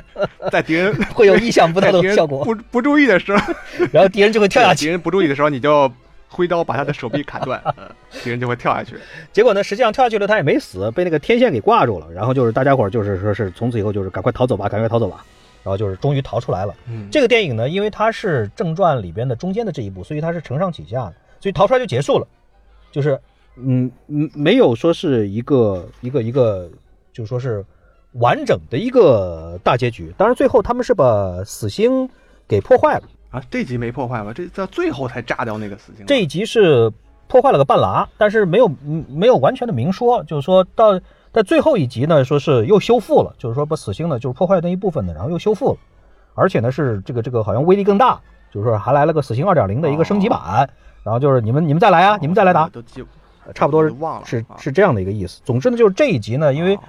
[0.50, 3.54] 在敌人 会有意想不到的效果，不不注意的时候，
[3.92, 4.86] 然后敌人就会跳下去。
[4.86, 5.92] 敌人不注意的时候，你就
[6.32, 8.96] 挥刀把他的手臂砍断，呃 敌人就会跳下去。
[9.32, 12.10] 结果呢，实际上跳下去了，他也没死，被那个天线给挂住了。
[12.10, 15.24] 然后就是大家伙就是说是从此以后就是赶快逃走吧，赶快逃走吧。
[15.62, 16.74] 然后就是终于逃出来了。
[16.88, 22.26] 嗯，这个电影呢，因为它是正传里边的中间的这一部，所以它是承上启下的，所以逃出来就结束了。
[22.90, 23.20] 就是
[23.56, 26.68] 嗯嗯，没有说是一个一个一个，
[27.12, 27.64] 就是说是
[28.14, 30.12] 完整的一个大结局。
[30.18, 32.10] 当然最后他们是把死星
[32.48, 33.02] 给破坏了。
[33.32, 34.32] 啊，这集没破坏吧？
[34.32, 36.06] 这到最后才炸掉那个死星。
[36.06, 36.92] 这一集是
[37.26, 41.00] 破坏了个半拉，但是没有嗯没有完全的明说，就是说到
[41.32, 45.78] 在最后一集呢，说是又修复了，就是说把死星呢就是破坏那一部分呢，然后又修复了，
[46.34, 48.20] 而且呢是这个这个好像威力更大，
[48.52, 50.68] 就是说还来了个死星二点零的一个升级版，
[51.02, 53.02] 然后就是你们你们再来啊，你们再来打，都记
[53.54, 54.26] 差不多是忘了
[54.58, 55.40] 是这样的一个意思。
[55.42, 56.80] 总之呢，就是这一集呢，因为哦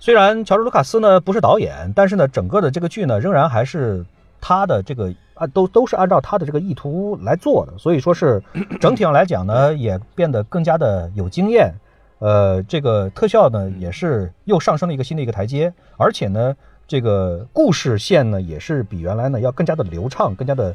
[0.00, 4.04] 虽然乔治·卢卡斯呢不是导演，但是呢，整个的这个剧呢仍然还是
[4.42, 8.42] 他的这个啊都都是按照他的这个意图来做的，所以说是
[8.78, 11.72] 整体上来讲呢，也变得更加的有经验。
[12.18, 16.54] 呃，这个特效呢也是又上升了一个新的一个台阶，而且呢，
[16.86, 20.74] 这个故事线呢也是比原来呢要更加的流畅，更加的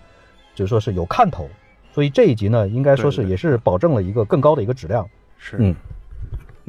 [0.56, 1.48] 就是说是有看头。
[1.94, 5.08] 所以这一集呢，应该说是也是保证了一个更高的一个质量。
[5.38, 5.76] 是嗯，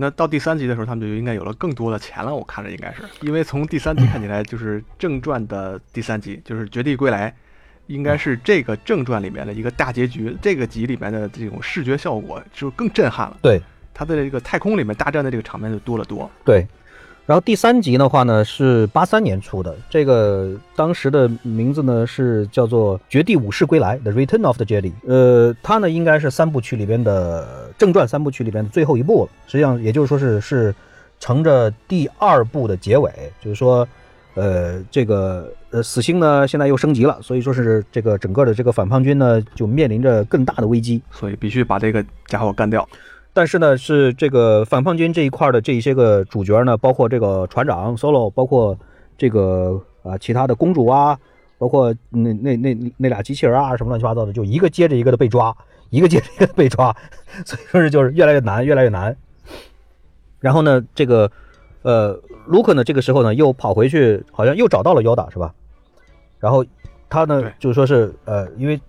[0.01, 2.32] 那到第三集的时候，他们就应该有了更多的钱了。
[2.32, 7.28] 我看着应该是，因为从第三集看起来，就是正传的第三集，就是《绝地归来》，
[7.88, 10.36] 应该是这个正传里面的一个大结局。
[10.40, 13.36] 这个集里面的这种视觉效果就更震撼了。
[13.42, 13.61] 对
[13.92, 16.30] 它在这个太空里面大战的这个场面就多了多。
[16.44, 16.64] 对。
[17.28, 24.90] 然后第三集的话呢是八三年出的，这个当时的名字呢是叫做《绝地武士归来》（The Return of the Jedi）。
[25.06, 29.30] 呃，它呢应该是三部曲里边的正传三部曲里边的最后一部了。
[29.46, 30.74] 实际上也就是说是是
[31.20, 33.12] 乘着第二部的结尾，
[33.44, 33.86] 就是说，
[34.32, 41.02] 呃，这个呃死星呢现在又升级了，所以说是这个整个的这个反叛军呢就面临着更大的危机。
[41.10, 42.88] 所以必须把这个家伙干掉。
[43.32, 48.76] 但是呢，是这个反叛军这一块的这一些个主角呢，包括这个船长 Solo，包括
[49.16, 51.16] 这个啊其他的公主啊，
[51.56, 55.56] 包括那那那那俩机器人啊，什么乱七八糟的，就一个接着一个的被抓，
[55.90, 56.94] 一个接着一个的被抓，
[57.44, 59.16] 所以说是就是越来越难，越来越难。
[60.40, 61.30] 然后呢，这个
[61.82, 65.54] 呃，卢克呢，这个时候呢又跑回去，好像又找到了 Yoda，是吧？
[66.40, 66.64] 然后
[67.08, 68.80] 他呢对就说是呃，因为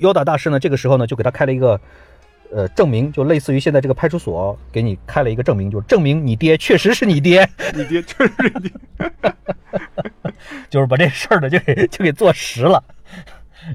[0.00, 1.80] Yoda 大师呢，这个时候呢就给他开了一个
[2.52, 8.72] 呃证明，就类似于现在这个派出所给你开了一个证明，就是证明你爹确实是你爹，你爹确实是你爹，
[10.70, 12.82] 就是把这事儿呢就给就给坐实了。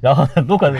[0.02, 0.74] 然后卢克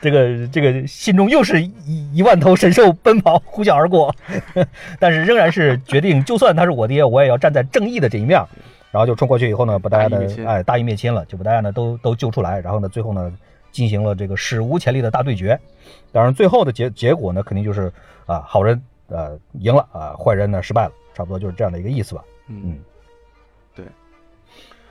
[0.00, 4.12] 这个这个心中又是一一万头神兽奔跑呼啸而过，
[4.98, 8.42] 但是仍然是决定，就算他是我爹，我也要站在正义的这一面。
[8.90, 12.58] 然后就冲过去以后呢，把大家的哎大义灭亲了，就把大家呢都都救出来。
[12.58, 13.32] 然后呢，最后呢
[13.70, 15.58] 进行了这个史无前例的大对决。
[16.12, 17.92] 当然，最后的结结果呢，肯定就是
[18.26, 22.24] 啊好人呃赢了啊，坏人呢失败了，差不多就是这样的一个意思吧。
[22.48, 22.78] 嗯，
[23.74, 23.84] 对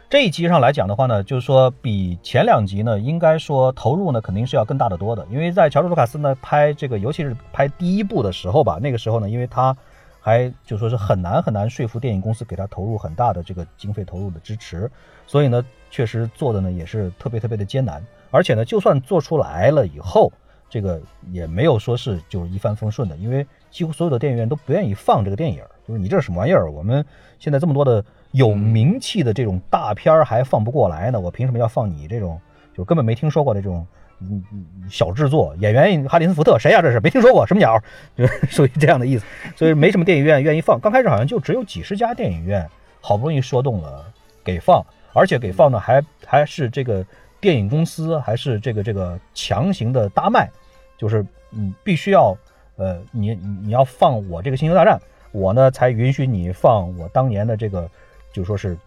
[0.10, 9.76] 这一集上来讲的话呢，就是说比前两集呢，应该说投入呢肯定是要更大得多的，因为在乔治·卢卡斯呢拍这个，尤其是拍第一部的时候吧，那个时候呢，因为他
[10.20, 14.90] 还就说是很难很难说服电影公司给他投入很大的这个经费投入的支持，
[15.28, 18.04] 所以呢，确实做的呢也是特别特别的艰难。
[18.32, 20.32] 而且呢，就算做出来了以后，
[20.70, 21.02] 这个
[21.32, 26.72] 也没有说是就是一帆风顺的，因为几乎所有的电影院都不愿意放这个电影，就是你这是什么玩意儿？
[26.72, 27.06] 我们
[27.40, 32.40] 现在这么多的有名气的这种大片儿还放不过来呢，我凭什么要放你这种
[32.76, 33.86] 就根本没听说过的这种
[34.20, 35.56] 嗯嗯小制作？
[35.60, 37.82] 演员哈里森福特谁呀、这是没听说过什么鸟？
[38.16, 39.26] 就是属于这样的意思，
[39.56, 40.80] 所以没什么电影院愿意放。
[40.80, 42.70] 刚开始好像就只有几十家电影院
[43.02, 44.06] 好不容易说动了
[44.44, 47.04] 给放，而且给放呢还还是这个
[47.42, 50.50] 电影公司还是这个这个强行的搭卖，
[50.98, 52.38] 就是嗯必须要
[52.76, 55.00] 呃你你你要放我这个星球大战，
[55.32, 57.90] 我呢才允许你放我当年的这个
[58.34, 58.78] 就说是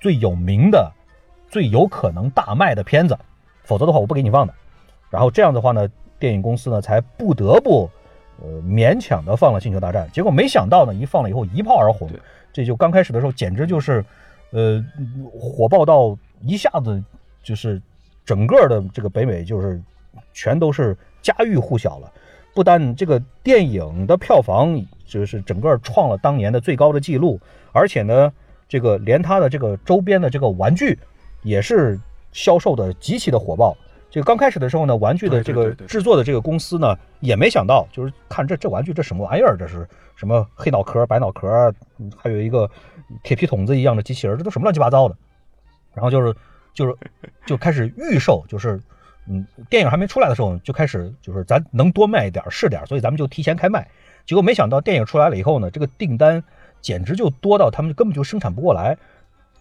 [0.00, 0.92] 最有名的、
[1.48, 3.18] 最有可能大卖的片子，
[3.62, 4.54] 否则的话我不给你放的。
[5.10, 5.88] 然后这样的话呢，
[6.18, 7.88] 电影公司呢才不得不
[8.42, 12.10] 呃勉强的放了《星球大战》，结果没想到呢，一放了以后一炮而红，
[12.52, 14.04] 这就刚开始的时候简直就是
[14.50, 14.84] 呃
[15.40, 17.02] 火爆到一下子
[17.42, 17.80] 就是
[18.24, 19.80] 整个的这个北美就是
[20.32, 22.12] 全都是家喻户晓了。
[22.54, 27.40] 不但这个电影的票房就是整个创了当年的最高的记录，
[27.72, 28.32] 而且呢，
[28.68, 30.96] 这个连它的这个周边的这个玩具
[31.42, 31.98] 也是
[32.30, 33.76] 销售的极其的火爆。
[34.08, 41.48] 这个刚开始的时候呢，玩具的这个制作的这个公司呢，也没想到，就是看这这玩具这什么玩意儿，这是什么黑脑壳、白脑壳，
[41.98, 42.70] 嗯还有一个
[43.24, 45.16] 铁皮筒子一样的机器人，这都什么乱七八糟的。
[45.92, 46.32] 然后就是
[46.74, 46.94] 就是
[47.46, 48.78] 就开始预售，就是
[49.26, 53.88] 嗯，电影还没出来的时候就开始就是咱能多卖一点儿是点，所以咱们就提前开卖。
[54.26, 56.42] 结果没想到电影出来了以后呢，这个订单
[56.80, 58.96] 简直就多到他们根本就生产不过来，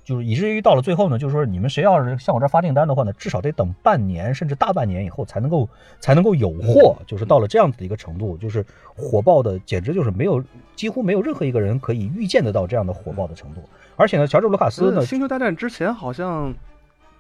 [0.04, 10.44] 就是以至于到了最后呢，就是说你们谁要是向我这儿发订单的话呢，至少得等半年甚至大半年以后才能够才能够有货，就是到了这样子的一个程度，就是火爆的简直就是没有
[10.76, 13.62] 几乎没有任何一个人可以预见得到这样的火爆的程度。
[13.96, 16.54] 而且呢，乔治·卢卡斯呢呃，星球大战之前好像，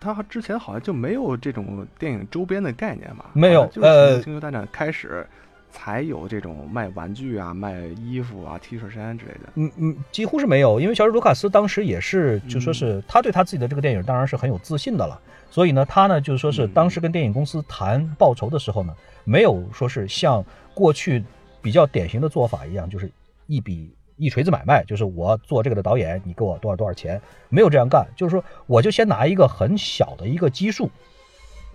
[0.04, 3.32] 他之前好像就没有这种电影周边的概念吧？
[3.34, 5.26] 没有就是呃星球大战开始
[5.72, 9.49] 才有这种卖玩具啊、卖衣服啊、T 恤衫之类的。
[9.56, 18.93] 嗯嗯，几乎是没有，因为乔治·卢卡斯当时也是就说是他对他自己的这个电影当然是很有自信的了，所以呢，他呢就是说是嗯当时跟电影公司谈报酬的时候呢，
[19.24, 20.43] 没有说是像
[20.76, 21.24] 过去
[21.62, 23.10] 比较典型的做法一样，就是
[23.47, 30.89] 一笔一锤子买卖，就是我做这个的导演，你给我多少多少钱，没有这样干，就是说我就先拿一个很小的一个基数，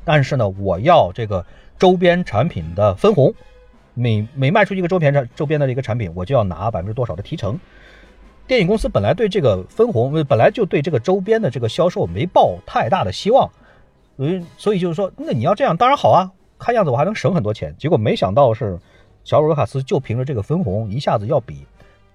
[0.05, 1.45] 但是呢，我要这个
[1.79, 3.35] 周边产品的分红，
[3.95, 7.59] 每每卖出一个周边产周边的一个产品，我就要拿百分之多少的提成。
[8.47, 13.51] 电影公司本来对这个分红，本来就对这个周边的这个销售没抱太大的希望，
[14.17, 17.75] 所以所以就是说，那你要这样当然好啊，看样子我还能省很多钱。
[17.77, 18.79] 结果没想到是，
[19.23, 21.67] 小罗卡斯就凭着这个分红，一下子要比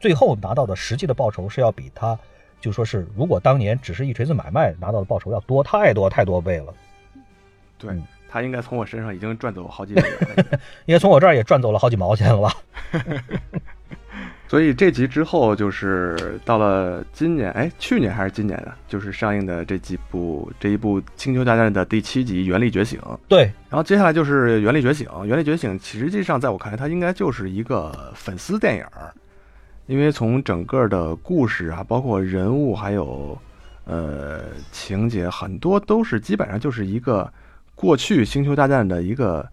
[0.04, 2.20] 最后拿到的实际的报酬是要比他，
[2.60, 6.74] 就说是如果当年只是一锤子买卖拿到的报酬要多太多太多倍了。
[7.78, 9.94] 对、嗯他应该从我身上已经赚走好几。
[10.88, 12.54] 应该从我这儿也赚走了好几毛钱了吧？
[14.50, 23.00] 所以这集之后就是到了今年，哎，去年还是今年啊，就是上映的这几部这一部《星球大战》的第七集《原力觉醒》。
[23.28, 29.14] 对，然后接下来就是《原力觉醒》，《原力觉醒》实际上在我看来，它应该就是一个粉丝电影儿，
[29.86, 33.38] 因为从整个的故事啊，包括人物还有
[33.86, 37.32] 呃情节，很多都是基本上就是一个
[37.76, 39.48] 过去《星球大战》的一个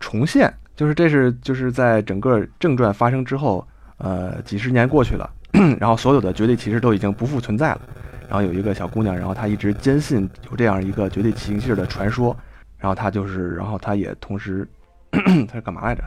[0.00, 3.66] 重现，就是这是就是在整个正传发生之后，
[3.98, 5.30] 呃几十年过去了，
[5.78, 7.80] 然后所有的绝对骑士都已经不复存在了，
[8.28, 12.36] 然后有一个小姑娘，然后她一直坚信有这样一个绝对骑士的传说。
[12.78, 14.66] 然后她就是，然后她也同时，
[15.10, 16.04] 她是干嘛来着？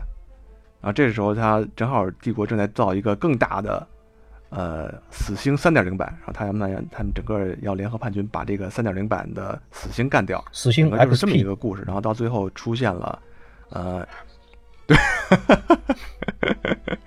[0.81, 3.87] 然后这时候他正好帝国正在造一个更大的，
[4.49, 11.83] 呃，死星三点零版，然后他们他们整个要联合叛军把这个三点零版的死星干掉，死星就是这么一个故事。
[11.85, 13.19] 然后到最后出现了，
[13.69, 14.07] 呃，
[14.87, 14.97] 对，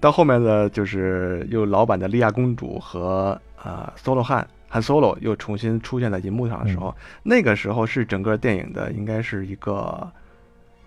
[0.00, 10.06] 到后面的就是又老版的莉亚公主和呃 Solo 汉汉 Solo 又重新出现在银幕上的时候，那个时候是整个电影的应该是一个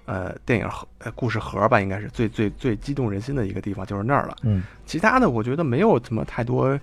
[0.10, 4.36] 呃电影盒呃故事盒吧，应该是最最最激动人心的一个地方就是那儿了。
[4.41, 6.80] 嗯，其他的我觉得没有什么太多，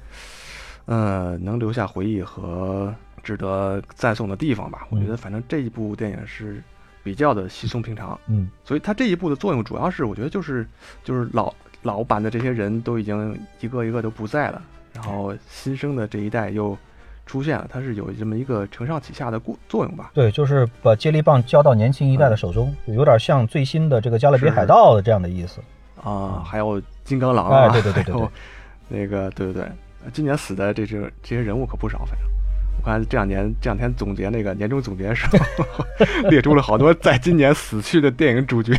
[0.85, 4.87] 呃，能留下回忆和值得赞颂的地方吧。
[4.91, 6.63] 我觉得反正这一部电影是
[7.03, 10.65] 比较的稀松平常，嗯，所以它这一部的作用主要是我觉得就是
[11.03, 11.53] 就是老
[11.83, 14.63] 老版的这些人都已经一个一个都不在了，
[14.93, 16.79] 然后新生的这一代又
[17.27, 20.13] 出现了，它是有这么一个承上启下的故作用吧。
[20.15, 25.61] 对，就是把接力棒交到年轻一代的手中，有点像最新的这个《加勒比海盗》的这样的意思。
[26.03, 28.29] 啊，还有金刚狼哎啊，对对对对对
[28.89, 29.71] 那个对对对，
[30.13, 32.29] 今年死的这这这些人物可不少，反正
[32.79, 35.85] 我看这两年这两天总结那个年终总结的时候，
[36.31, 38.73] 列出了好多在今年死去的电影主角，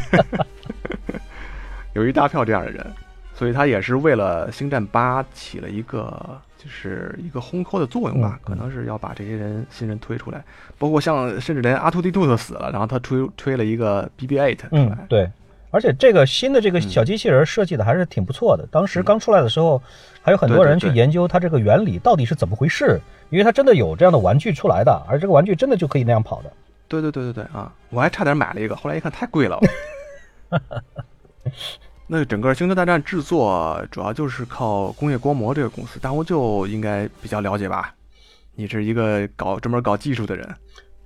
[1.92, 2.86] 有一大票这样的人，
[3.34, 10.44] 所以他也是为了《星战八》起了一个就是一个烘托的作用吧，嗯可能是要把这些人新人推出来，
[10.78, 15.30] 包括像甚至连阿图蒂兔都死了，然后他推推了一个 BB-8 出嗯来，，对。
[15.70, 18.66] 而且这个新的这个嗯小机器人设计的还是挺不错的。
[18.72, 19.80] 当时刚出来的时候，
[20.22, 23.00] 还有很多人去研究它这个原理到底是怎么回事，
[23.30, 26.52] 因为它真的有这样的玩具出来的，而这个玩具真的就可以那样跑的。
[26.88, 27.72] 对对对对对啊！
[27.90, 29.60] 我还差点买了一个，后来一看太贵了。
[32.10, 37.94] 那整个《星球大战》制作主要就是靠工业光魔这个公司，大红就应该比较了解吧？
[38.56, 40.56] 你是一个搞专门搞技术的人，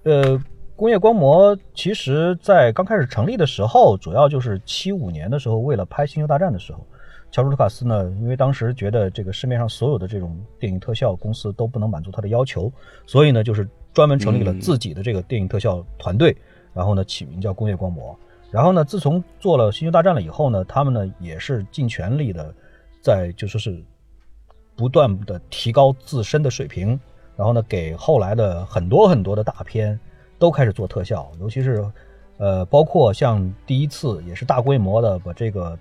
[0.03, 0.39] 呃，
[0.75, 6.85] 工业光魔其实在刚开始成立的时候，主要就是七五年的时候，为了拍《星球大战》的时候，
[7.31, 12.71] 乔治卢卡斯呢，因为当时觉得这个市面上所有的这种电影特效公司都不能满足他的要求，
[13.07, 16.37] 所以呢，就是专门成立了嗯自己的这个电影特效团队，
[16.75, 18.15] 然后呢，起名叫工业光魔。
[18.51, 22.53] 然后呢，自从做了《星球大战》了以后呢，他们呢也是尽全力的
[23.01, 23.81] 在就说是
[24.75, 26.99] 不断的提高自身的水平，
[27.37, 29.97] 然后呢，给后来的很多很多的大片
[30.37, 31.85] 都开始做特效，尤其是
[32.37, 35.77] 呃，包括像第一次也是大规模的把这个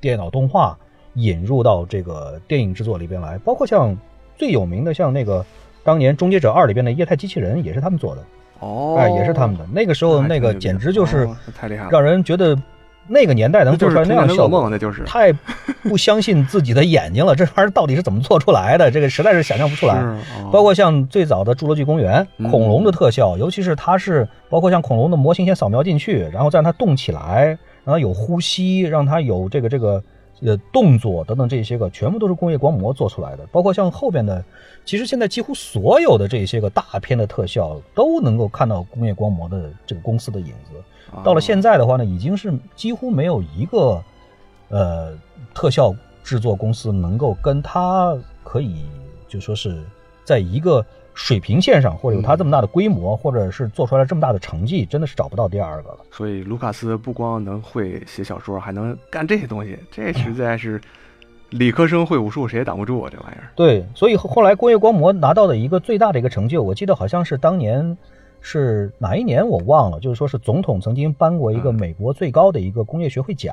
[0.00, 0.76] 电脑动画
[1.14, 3.96] 引入到这个电影制作里边来，包括像
[4.36, 5.44] 最有名的像那个
[5.84, 8.24] 当年《终结者二》里边的液态机器人也是他们做的，
[8.60, 9.66] 哦，哎，也是他们的。
[9.72, 12.56] 那个时候那个简直就是哦太厉害了，让人觉得
[13.06, 15.32] 那个年代能做出来那样的效果那就是太
[15.82, 18.90] 不相信自己的眼睛了，这玩意儿到底是怎么做出来的？
[18.90, 20.02] 这个实在是想象不出来。
[20.52, 30.02] 包括像最早的《侏罗纪公园》嗯恐龙的特效，尤其是它是包括像恐龙的模型先扫描进去，然后再让它动起来，让它有呼吸，让它有这个这个
[30.40, 33.46] 呃动作等等这些个，全部都是工业光魔做出来的。
[33.52, 34.44] 包括像后边的，
[34.84, 40.82] 其实现在几乎所有的这些个大片的特效都能够看到工业光魔的这个公司的影子。
[41.24, 44.02] 到了现在，在的话呢，已经是几乎没有一个
[44.68, 45.16] 呃
[45.54, 48.84] 特效制作公司能够跟它可以
[49.26, 49.82] 就说是
[50.24, 50.84] 在一个
[51.18, 55.98] 水平线上，或者有他这么大的规模，或者是做出来这么大的成绩，真的是找不到第二个了。
[56.12, 60.80] 所以卢卡斯不光能会写小说，还能干这些东西，这实在是
[61.50, 63.10] 理科生会武术，谁也挡不住啊！
[63.12, 63.50] 这玩意儿。
[63.56, 67.98] 对，所以后后来工业光魔拿到的一个最大的一个成就，我记得好像是当年
[68.40, 73.52] 是哪一年我忘了，就是说是总统曾经颁过一个嗯美国最高的一个工业学会奖，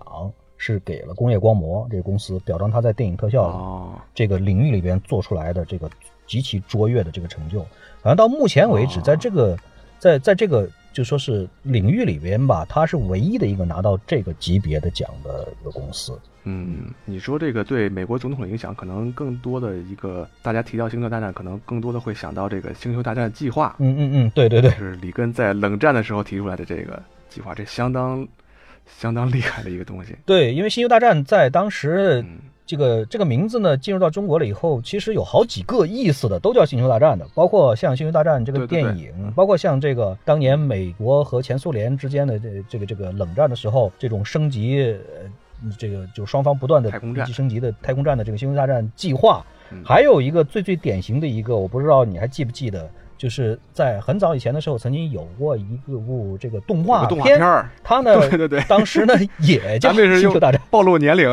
[0.55, 5.89] 是给了工业光魔这个公司，表彰他在电影特效哦，这个领域里边做出来的这个
[6.27, 7.59] 极其卓越的这个成就。
[8.01, 9.57] 反正到目前为止，哦在这个
[9.99, 16.17] 在在这个就说是领域里边吧，它是唯一的一个拿到这个级别的奖的一个公司。
[16.47, 28.27] 嗯，你说这个对美国总统的影响，可能更多的一个，大家提到《星球大战》，可能更多的会想到这个《星球大战》计划，嗯嗯嗯，对对对就，是里根在冷战的时候提出来的这个计划，这相当
[28.85, 30.15] 相当厉害的一个东西。
[30.23, 44.95] 对，因为《星球大战》在当时嗯，这个这个名字呢进入到中国了以后，其实有好几个意思的，都叫《星球大战》的，包括像《星球大战》这个对对对电影，包括像这个当年美国和前苏联之间的这这个这个冷战的时候，这种升级，
[45.63, 52.89] 呃，这个就双方不断的太空战一级升级的太空战的这个《星球大战》计划，嗯还有一个最最典型的一个，我不知道你还记不记得。
[53.17, 58.61] 就是在很早以前的时候，曾经有过一个部这个动画动画片儿，它呢， 对对对。
[58.67, 61.29] 当时呢也 叫星球大战》，暴露年龄，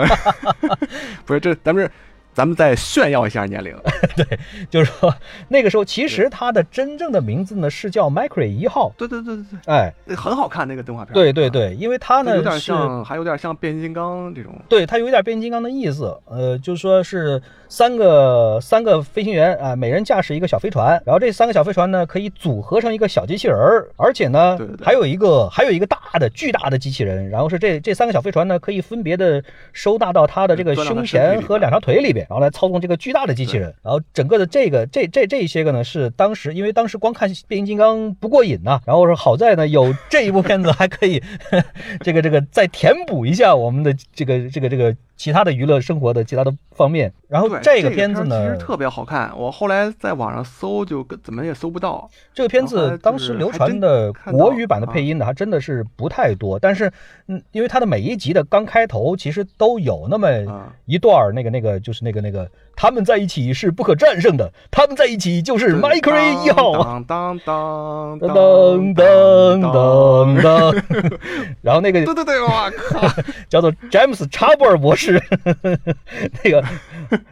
[1.26, 1.90] 不是这咱们是
[2.32, 3.76] 咱们再炫耀一下年龄。
[4.16, 4.38] 对
[4.70, 5.14] 就是说
[5.48, 11.12] 那个时候其实它的真正的名字呢是叫 Micro 一号，对对对对哎，对，很好看那个动画片。
[11.12, 12.58] 对对对，因为它呢，有点。
[12.62, 14.52] 像，还有点像变形金刚这种。
[14.68, 41.22] 对，它有一点变形金刚的意思，呃，就是说是三个三个飞行员啊、每人驾驶一个小飞船，然后这三个小飞船呢可以组合成一个小机器人儿，而且呢还有一个还有一个大的巨大的机器人，然后是这这三个小飞船呢可以分别的收纳到它的这个胸前和两条腿里边，然后来操纵这个巨大的机器人，然后整个的这个这这这一些个呢是当时因为当时光看变形金刚不过瘾呐、然后说好在呢有这一部片子还可以
[42.00, 47.12] 这个这个再填补一下我们的这个这个这个其他的娱乐生活的其他的方面。
[47.28, 49.32] 然后，这个片子呢，其实特别好看。
[49.36, 52.10] 我后来在网上搜，就跟怎么也搜不到。
[52.34, 56.92] 这个片子当时流传的国语版的啊配音呢还真的是不太多，但是
[57.28, 66.82] 嗯，因为它的每一集的刚开头其实都有那么啊一段儿那个那个就是那个那个他们在一起是不可战胜的，他们在一起就是 Micro 一号。
[66.82, 71.18] 当当当噔噔噔噔噔，
[71.62, 73.08] 然后那个对对对，我靠！
[73.48, 75.78] 叫做詹姆斯查布尔博士是
[76.42, 76.64] 那个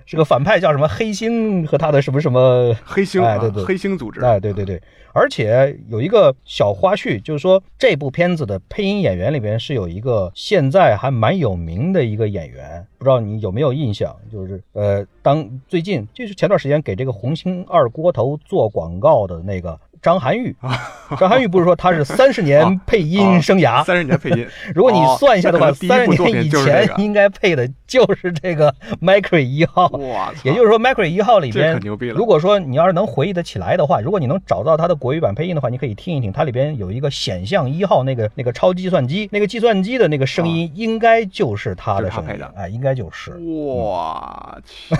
[0.07, 4.81] 是个反派叫什么黑星和他的什么什么黑星，哎对对黑星组织，哎，对对对，
[5.13, 14.15] 而且有一个小花絮，就是说这部片子的配音演员里边是有一个现在还蛮有名的一个演员，不知道你有没有印象？
[14.31, 19.79] 就是呃，当最近就是前段时间给这个红星二锅头做广告的那个。
[20.03, 20.55] 张涵予，
[21.19, 24.47] 张涵予不是说他是 三十年配音生涯，三十年配音。
[24.75, 29.87] 如果你算一下的话，三十年以前应该配的就是这个 Macri 一号。
[29.89, 31.79] 哇也就是说，Macri 一号里边。
[32.15, 42.41] 如果说你要是能回忆得起来的话，如果你能找到他的国语版配音的话，你可以听一听，它里边有一个显像一号那个那个超计算机，那个计算机的那个声音，应该就是他的声音。
[42.57, 43.33] 哎，应该就是。
[43.39, 44.95] 我去，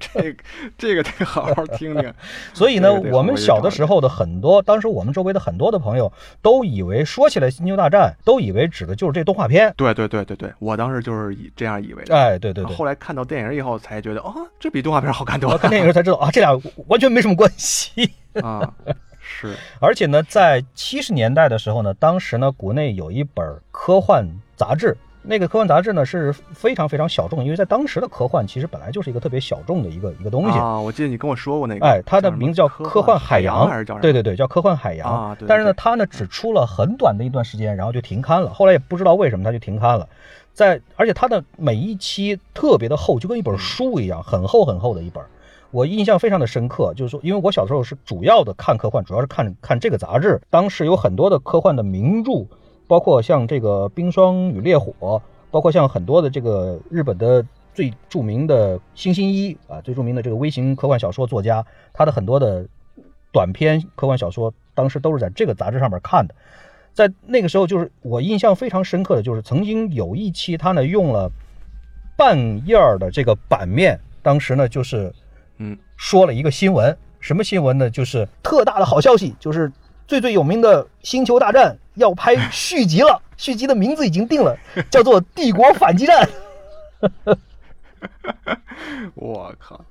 [0.00, 0.42] 这个
[0.76, 2.12] 这个得好好听听。
[2.52, 4.07] 所以呢，我们小的时候的。
[4.08, 9.72] 很多当时我们周围的很多的朋友都以为说起来《星球大战》，都以为指的就是这动画片。
[9.76, 12.16] 对对对对对，我当时就是以这样以为的。
[12.16, 12.74] 哎，对对对。
[12.74, 15.58] 后来看到电影以后，才觉得哦，这比动画片好看多了。
[15.58, 16.50] 看电影时才知道啊，这俩
[16.86, 18.10] 完全没什么关系
[18.42, 18.74] 啊。
[19.20, 19.54] 是。
[19.80, 24.96] 而且呢，在七十年代的时候呢，当时呢，国内有一本科幻杂志。
[25.22, 30.80] 那个科幻杂志呢是非常非常小众，因为在当时的科幻其实本来就是一个特别小众的一个一个东西啊。
[30.80, 35.36] 我记得你跟我说过那个，哎，它的名字叫科幻海洋，还是叫对对对，叫科幻海洋啊。
[35.46, 38.50] 但是呢，它呢只出了很短的一段时间，然后就停刊了。
[38.54, 40.08] 后来也不知道为什么它就停刊了。
[40.54, 45.22] 在而且它的每一期特别的厚，就跟一本书一样，很厚很厚的一本。
[45.70, 50.40] 我印象非常的深刻，就是说，因为我小时候是主要的看科幻，主要是看看这个杂志。
[50.48, 52.46] 当时有很多的科幻的名著，
[52.88, 54.92] 包括像这个《冰霜与烈火》。
[55.50, 61.64] 包括像很多的这个日本的最著名的星星一啊，最著名的这个微型科幻小说作家，
[61.94, 62.66] 他的很多的
[63.32, 66.34] 短篇科幻小说，当时都是在这个杂志上面看的。
[66.92, 71.32] 在那个时候，就是我印象非常深刻的就是曾经有一期他呢用了
[72.14, 72.36] 半
[72.66, 75.10] 页的这个版面，当时呢就是
[75.56, 77.88] 嗯说了一个新闻，什么新闻呢？
[77.88, 79.72] 就是特大的好消息，就是
[80.06, 83.20] 最最有名的《星球大战》要拍续集了。
[83.38, 84.56] 续集的名字已经定了，
[84.90, 86.28] 叫做《帝国反击战》。
[89.14, 89.84] 我靠！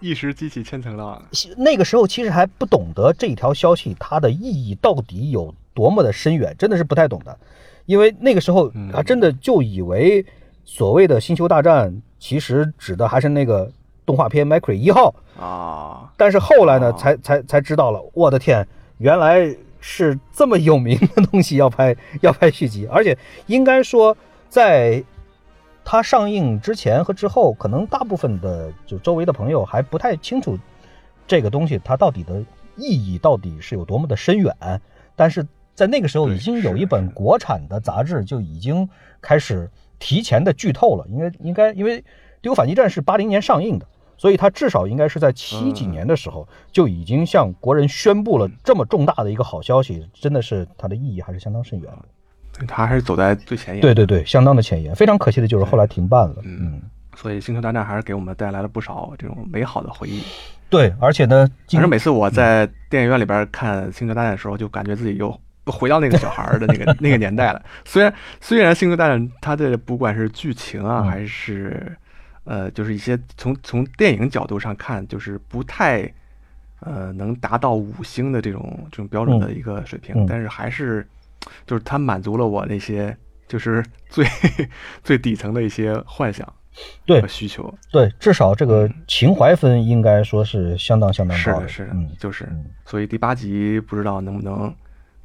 [0.00, 1.22] 一时激起千层浪。
[1.58, 7.38] 那个时候其实还不懂得这条消息它的意义到底有多么的深远，真的是不太懂的。
[7.84, 10.24] 因为那个时候他真的就以为
[10.64, 13.70] 所谓的《星球大战》其实指的还是那个
[14.06, 16.10] 动画片《Macri 一号》啊。
[16.16, 18.66] 但是后来呢，才才才知道了，我的天，
[18.96, 19.54] 原来。
[19.84, 24.16] 是这么有名的东西要拍 要拍续集，而且应该说，
[24.48, 25.02] 在
[25.84, 30.56] 它上映之前和之后，可能大部分的就周围的朋友还不太清楚
[31.26, 32.40] 这个东西它到底的
[32.76, 34.54] 意义到底是有多么的深远。
[35.16, 38.88] 但是在那个时候，已经有一本国产的杂志就已经
[39.20, 39.68] 开始
[39.98, 42.00] 提前的剧透了，应该应该因为
[42.40, 43.86] 《帝国反击战》是八零年上映的。
[44.16, 52.66] 所以，他至少应该是在七几年的时候就已经向国人宣布了这么重大的一个好消息，真的是它的意义还是相当深远的。
[52.66, 53.80] 他还是走在最前沿。
[53.80, 54.94] 对对对，相当的前沿。
[54.94, 56.36] 非常可惜的就是后来停办了。
[56.44, 56.82] 嗯，
[57.16, 60.22] 所以《星球大战》还是给我们带来了不少这种美好的回忆。
[60.68, 65.34] 对，而且呢，反正每次我在电影院里边看《星球大战》的时候，就感觉自己又
[65.64, 67.62] 回到那个小孩的那个 那个年代了。
[67.84, 71.96] 虽然虽然《星球大战》它的不管是剧情啊，还是
[72.44, 76.12] 呃，就是一些从从电影角度上看，就是不太，
[76.80, 81.06] 呃，能达到五星的这种这种标准的一个水平，但是还是，
[81.66, 83.16] 就是它满足了我那些
[83.46, 84.26] 就是最
[85.04, 86.52] 最底层的一些幻想，
[87.06, 92.48] 对需求，对，至少这个情怀分应该说是相当相当高的，是的是的，就是，
[92.84, 94.74] 所以第八集不知道能不能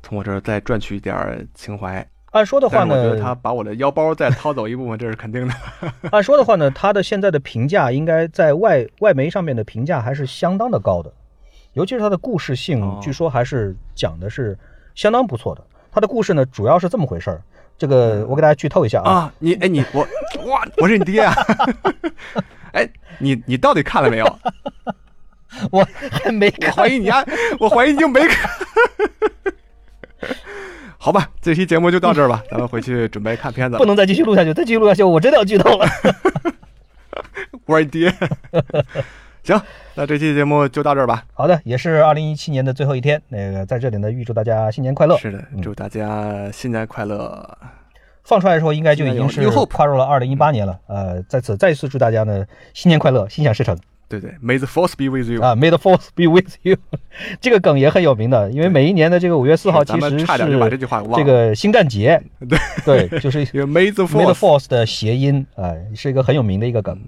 [0.04, 2.08] 从我这儿再赚取一点情怀。
[2.38, 5.54] 按说的话呢，我觉得他把我的腰包再掏走一部分，这是肯定的。
[6.12, 11.12] 按说的话呢，他的现在的评价应该在外外媒上面的评价还是相当的高的，
[11.74, 14.56] 尤其是他的故事性，据说还是讲的是
[14.94, 15.64] 相当不错的。
[15.92, 17.42] 他的故事呢，主要是这么回事儿。
[17.76, 20.02] 这个我给大家剧透一下啊，你哎你我
[20.46, 21.34] 哇，我是你爹啊！
[22.74, 22.88] 哎，
[23.18, 24.40] 你你到底看了没有？
[25.72, 27.26] 我还没看，怀疑你啊，
[27.60, 28.50] 我怀疑你就没看。
[31.08, 33.78] 好吧，这期节目就到这儿吧， 咱们回去准备看片子。
[33.78, 35.88] 不能再继续录下去，再继续录下去，我真的要剧透了。
[37.66, 38.14] 我爹。
[39.42, 39.58] 行，
[39.96, 41.24] 那这期节目就到这儿吧。
[41.34, 45.18] 好的，也是二零一七年的最后一天，那个在这里呢，预祝大家新年快乐。
[45.18, 47.58] 是的，祝大家新年快乐。
[48.26, 50.78] 放出来的时候，应该就已经是跨入了二零一八年了。
[50.88, 53.80] 呃，在此再一次祝大家呢新年快乐，心想事成。
[54.10, 56.78] 对对，May the Force be with you 啊，May the Force be with you，
[57.42, 61.18] 这个梗也很有名的，因为每一年的这个五月四号其咱实差点就把这句话忘了。
[61.18, 62.22] 这个星战节，
[62.86, 64.68] 对对，就是因为 May the Force。
[64.68, 67.00] 的谐音，哎，是一个很有名的一个梗。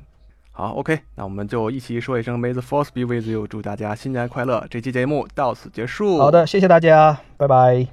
[0.52, 4.66] 好，OK，那我们就一起说一声 May the Force be with you，祝大家新年快乐。
[4.70, 6.18] 这期节目到此结束。
[6.18, 7.88] 好，的，谢谢大家，拜拜。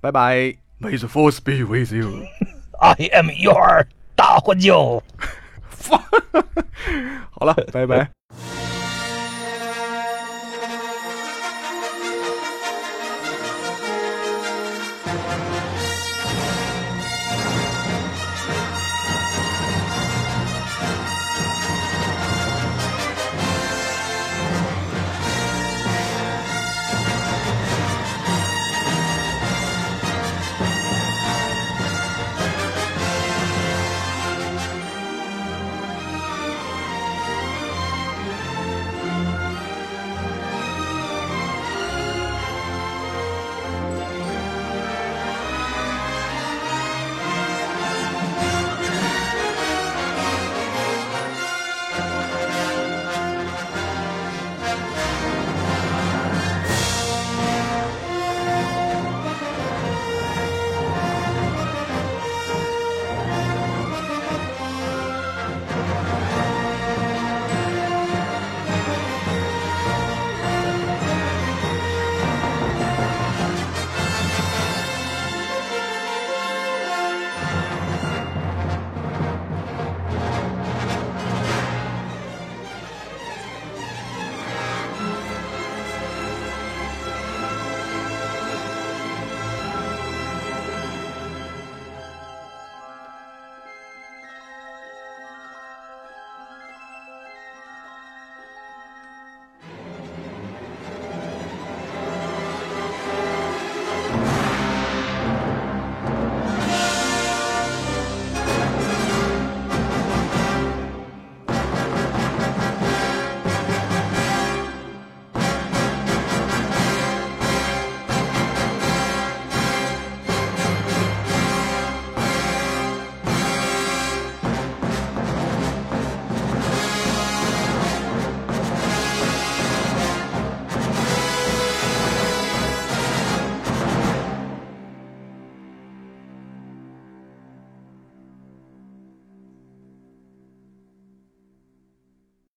[0.00, 0.34] 拜拜。
[0.80, 2.10] May the Force be with you。
[2.80, 5.02] I am your 大混舅。
[7.30, 8.10] 好了，拜拜。